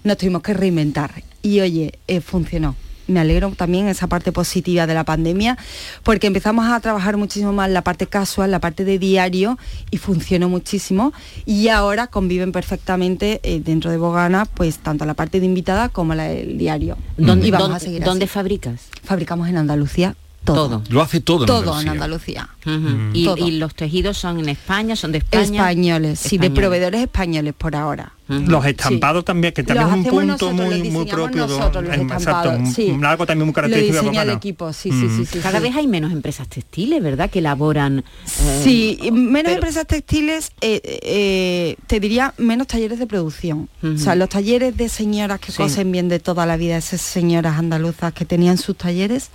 [0.04, 1.24] nos tuvimos que reinventar.
[1.42, 2.76] Y oye, eh, funcionó.
[3.08, 5.58] Me alegro también esa parte positiva de la pandemia,
[6.04, 9.58] porque empezamos a trabajar muchísimo más la parte casual, la parte de diario,
[9.90, 11.12] y funcionó muchísimo.
[11.46, 16.16] Y ahora conviven perfectamente eh, dentro de Bogana, pues tanto la parte de invitada como
[16.16, 16.96] la del diario.
[17.18, 18.82] ¿Dónde, y vamos dónde- a seguir dónde fabricas?
[19.04, 20.70] Fabricamos en Andalucía todo.
[20.80, 20.84] Todo.
[20.90, 21.42] lo hace todo.
[21.44, 22.50] en Todo en Andalucía.
[22.64, 22.98] Andalucía.
[23.06, 23.10] Ujú.
[23.14, 23.38] y, Todo.
[23.48, 25.44] y los tejidos son en España, son de España.
[25.44, 28.14] Españoles, sí, de proveedores españoles por ahora.
[28.28, 31.48] Los estampados también, que también Los es un punto nosotros, muy, muy propio.
[31.48, 32.90] de- nosotros, los exacto, sí.
[32.92, 34.38] un- algo también muy Lo característico de diseña el Bocana.
[34.38, 35.40] equipo, sí, sí, sí, sí.
[35.40, 35.64] Cada sí.
[35.64, 37.30] vez hay menos empresas textiles, ¿verdad?
[37.30, 38.00] Que elaboran.
[38.00, 43.68] eh, Sí, menos pero- empresas textiles, eh, eh, te diría menos talleres de producción.
[43.84, 45.58] O sea, los talleres de señoras que Sí.
[45.58, 49.30] cosen bien de toda la vida, esas señoras andaluzas que tenían sus talleres,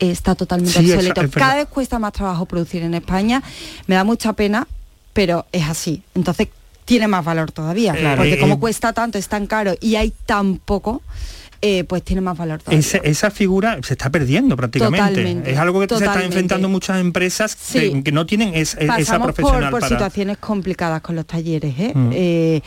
[0.00, 1.20] está totalmente Sí, obsoleto.
[1.20, 1.30] es.
[1.30, 3.42] Cada vez cuesta más trabajo producir en España.
[3.86, 4.66] Me da mucha pena,
[5.12, 6.02] pero es así.
[6.14, 6.48] Entonces
[6.84, 7.92] tiene más valor todavía.
[7.94, 8.16] Claro.
[8.16, 11.02] Porque Eh, como eh, cuesta tanto, es tan caro y hay tan poco,
[11.62, 12.84] eh, pues tiene más valor todavía.
[13.04, 15.06] Esa figura se está perdiendo prácticamente.
[15.10, 19.34] Totalmente, es algo que se están enfrentando muchas empresas que, no tienen es- esa por,
[19.34, 19.88] profesional por para...
[19.94, 21.92] situaciones complicadas con los talleres, ¿eh?
[21.94, 22.10] Mm.
[22.14, 22.62] Eh,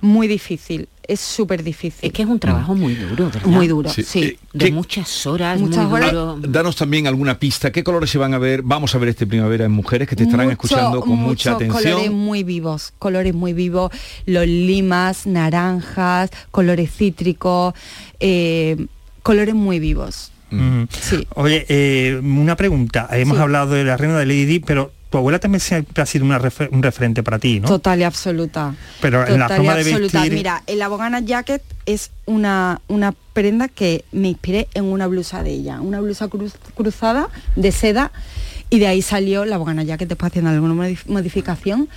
[0.00, 2.00] muy difícil, es súper difícil.
[2.02, 3.44] Es que es un trabajo muy duro, ¿verdad?
[3.44, 4.02] Muy duro, Sí.
[4.02, 4.22] sí.
[4.22, 6.12] Eh, De ¿Qué- muchas horas, Muchas muy horas.
[6.12, 6.38] duro.
[6.40, 7.70] Danos también alguna pista.
[7.70, 8.62] ¿Qué colores se van a ver?
[8.62, 11.68] Vamos a ver este primavera en mujeres que te estarán Mucho, escuchando con mucha muchos
[11.68, 12.14] colores atención.
[12.14, 13.90] muy vivos, colores muy vivos,
[14.26, 17.74] los limas, naranjas, colores cítricos,
[18.20, 18.86] eh,
[19.22, 20.32] colores muy vivos.
[20.52, 20.86] Ujú.
[21.00, 21.26] Sí.
[21.34, 23.08] Oye, eh, una pregunta.
[23.12, 23.42] Hemos Sí.
[23.42, 26.38] hablado de la reina de Lady Di, pero tu abuela también siempre ha sido una
[26.38, 27.68] refer- un referente para ti, ¿no?
[27.68, 28.74] Total y absoluta.
[29.00, 30.18] Pero en la Total y forma de absoluta.
[30.20, 30.32] vestir...
[30.34, 35.52] Mira, el Abogana Jacket es una, una prenda que me inspiré en una blusa de
[35.52, 38.12] ella, una blusa cruz- cruzada de seda
[38.68, 41.88] y de ahí salió la bogana ya que después haciendo alguna modif- modificación.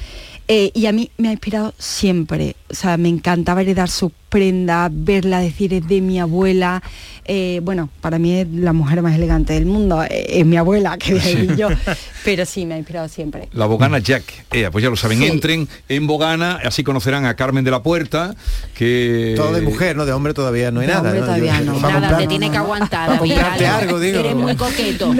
[0.47, 4.91] Eh, y a mí me ha inspirado siempre, o sea, me encantaba heredar sus prendas,
[4.93, 6.83] verla decir es de mi abuela.
[7.25, 10.97] Eh, bueno, para mí es la mujer más elegante del mundo, eh, es mi abuela,
[10.97, 11.67] que de ahí yo,
[12.25, 13.49] pero sí, me ha inspirado siempre.
[13.53, 14.23] La Bogana Jack.
[14.51, 15.25] Eh, pues ya lo saben, Sí.
[15.27, 18.35] entren en Bogana, así conocerán a Carmen de la Puerta,
[18.75, 19.33] que...
[19.35, 20.05] Todo de mujer, ¿no?
[20.05, 21.11] De hombre todavía no hay nada.
[21.13, 21.15] ¿no?
[21.19, 21.39] Yo- para
[21.99, 23.09] Nada, comprar- te tiene que aguantar.
[23.09, 24.19] David, algo, digo.
[24.19, 25.13] Eres muy coqueto.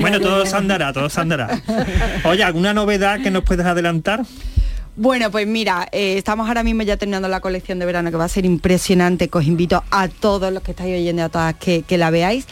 [0.00, 1.60] Bueno, todo se andará, todo se andará.
[2.24, 4.24] Oye, ¿alguna novedad que nos puedes adelantar?
[4.98, 8.24] Bueno, pues mira, eh, estamos ahora mismo ya terminando la colección de verano que va
[8.24, 11.84] a ser impresionante, que os invito a todos los que estáis oyendo a todas que
[11.98, 12.46] la veáis.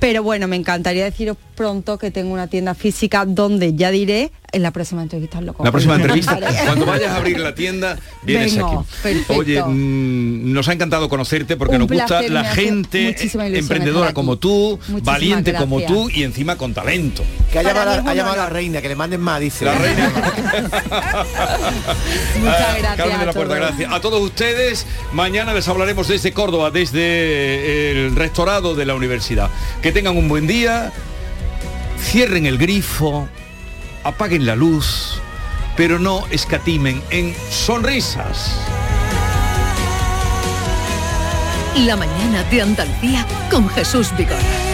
[0.00, 4.62] Pero bueno, me encantaría deciros pronto que tengo una tienda física donde ya diré en
[4.62, 8.80] la próxima entrevista lo La próxima entrevista, cuando vayas a abrir la tienda, vienes Vengo,
[8.80, 8.88] aquí.
[9.02, 9.34] perfecto.
[9.34, 13.16] Oye, mm, nos ha encantado conocerte porque Un nos gusta placer, la gente
[13.58, 17.24] emprendedora como tú, Muchísimas valiente como tú y encima con talento.
[17.52, 19.40] Que ha llamado, a- es un ha llamado a la reina, que le manden más,
[19.40, 19.64] dice.
[19.64, 20.12] La reina.
[22.40, 23.68] Muchas gracias Carmen de la a Puerta, todos.
[23.68, 23.92] gracias.
[23.92, 29.50] A todos ustedes, mañana les hablaremos desde Córdoba, desde el rectorado de la universidad.
[29.82, 30.92] Que tengan un buen día,
[31.98, 33.28] cierren el grifo,
[34.04, 35.20] apaguen la luz,
[35.76, 38.60] pero no escatimen en sonrisas.
[41.84, 44.65] La mañana de Andalucía con Jesús Vigorra.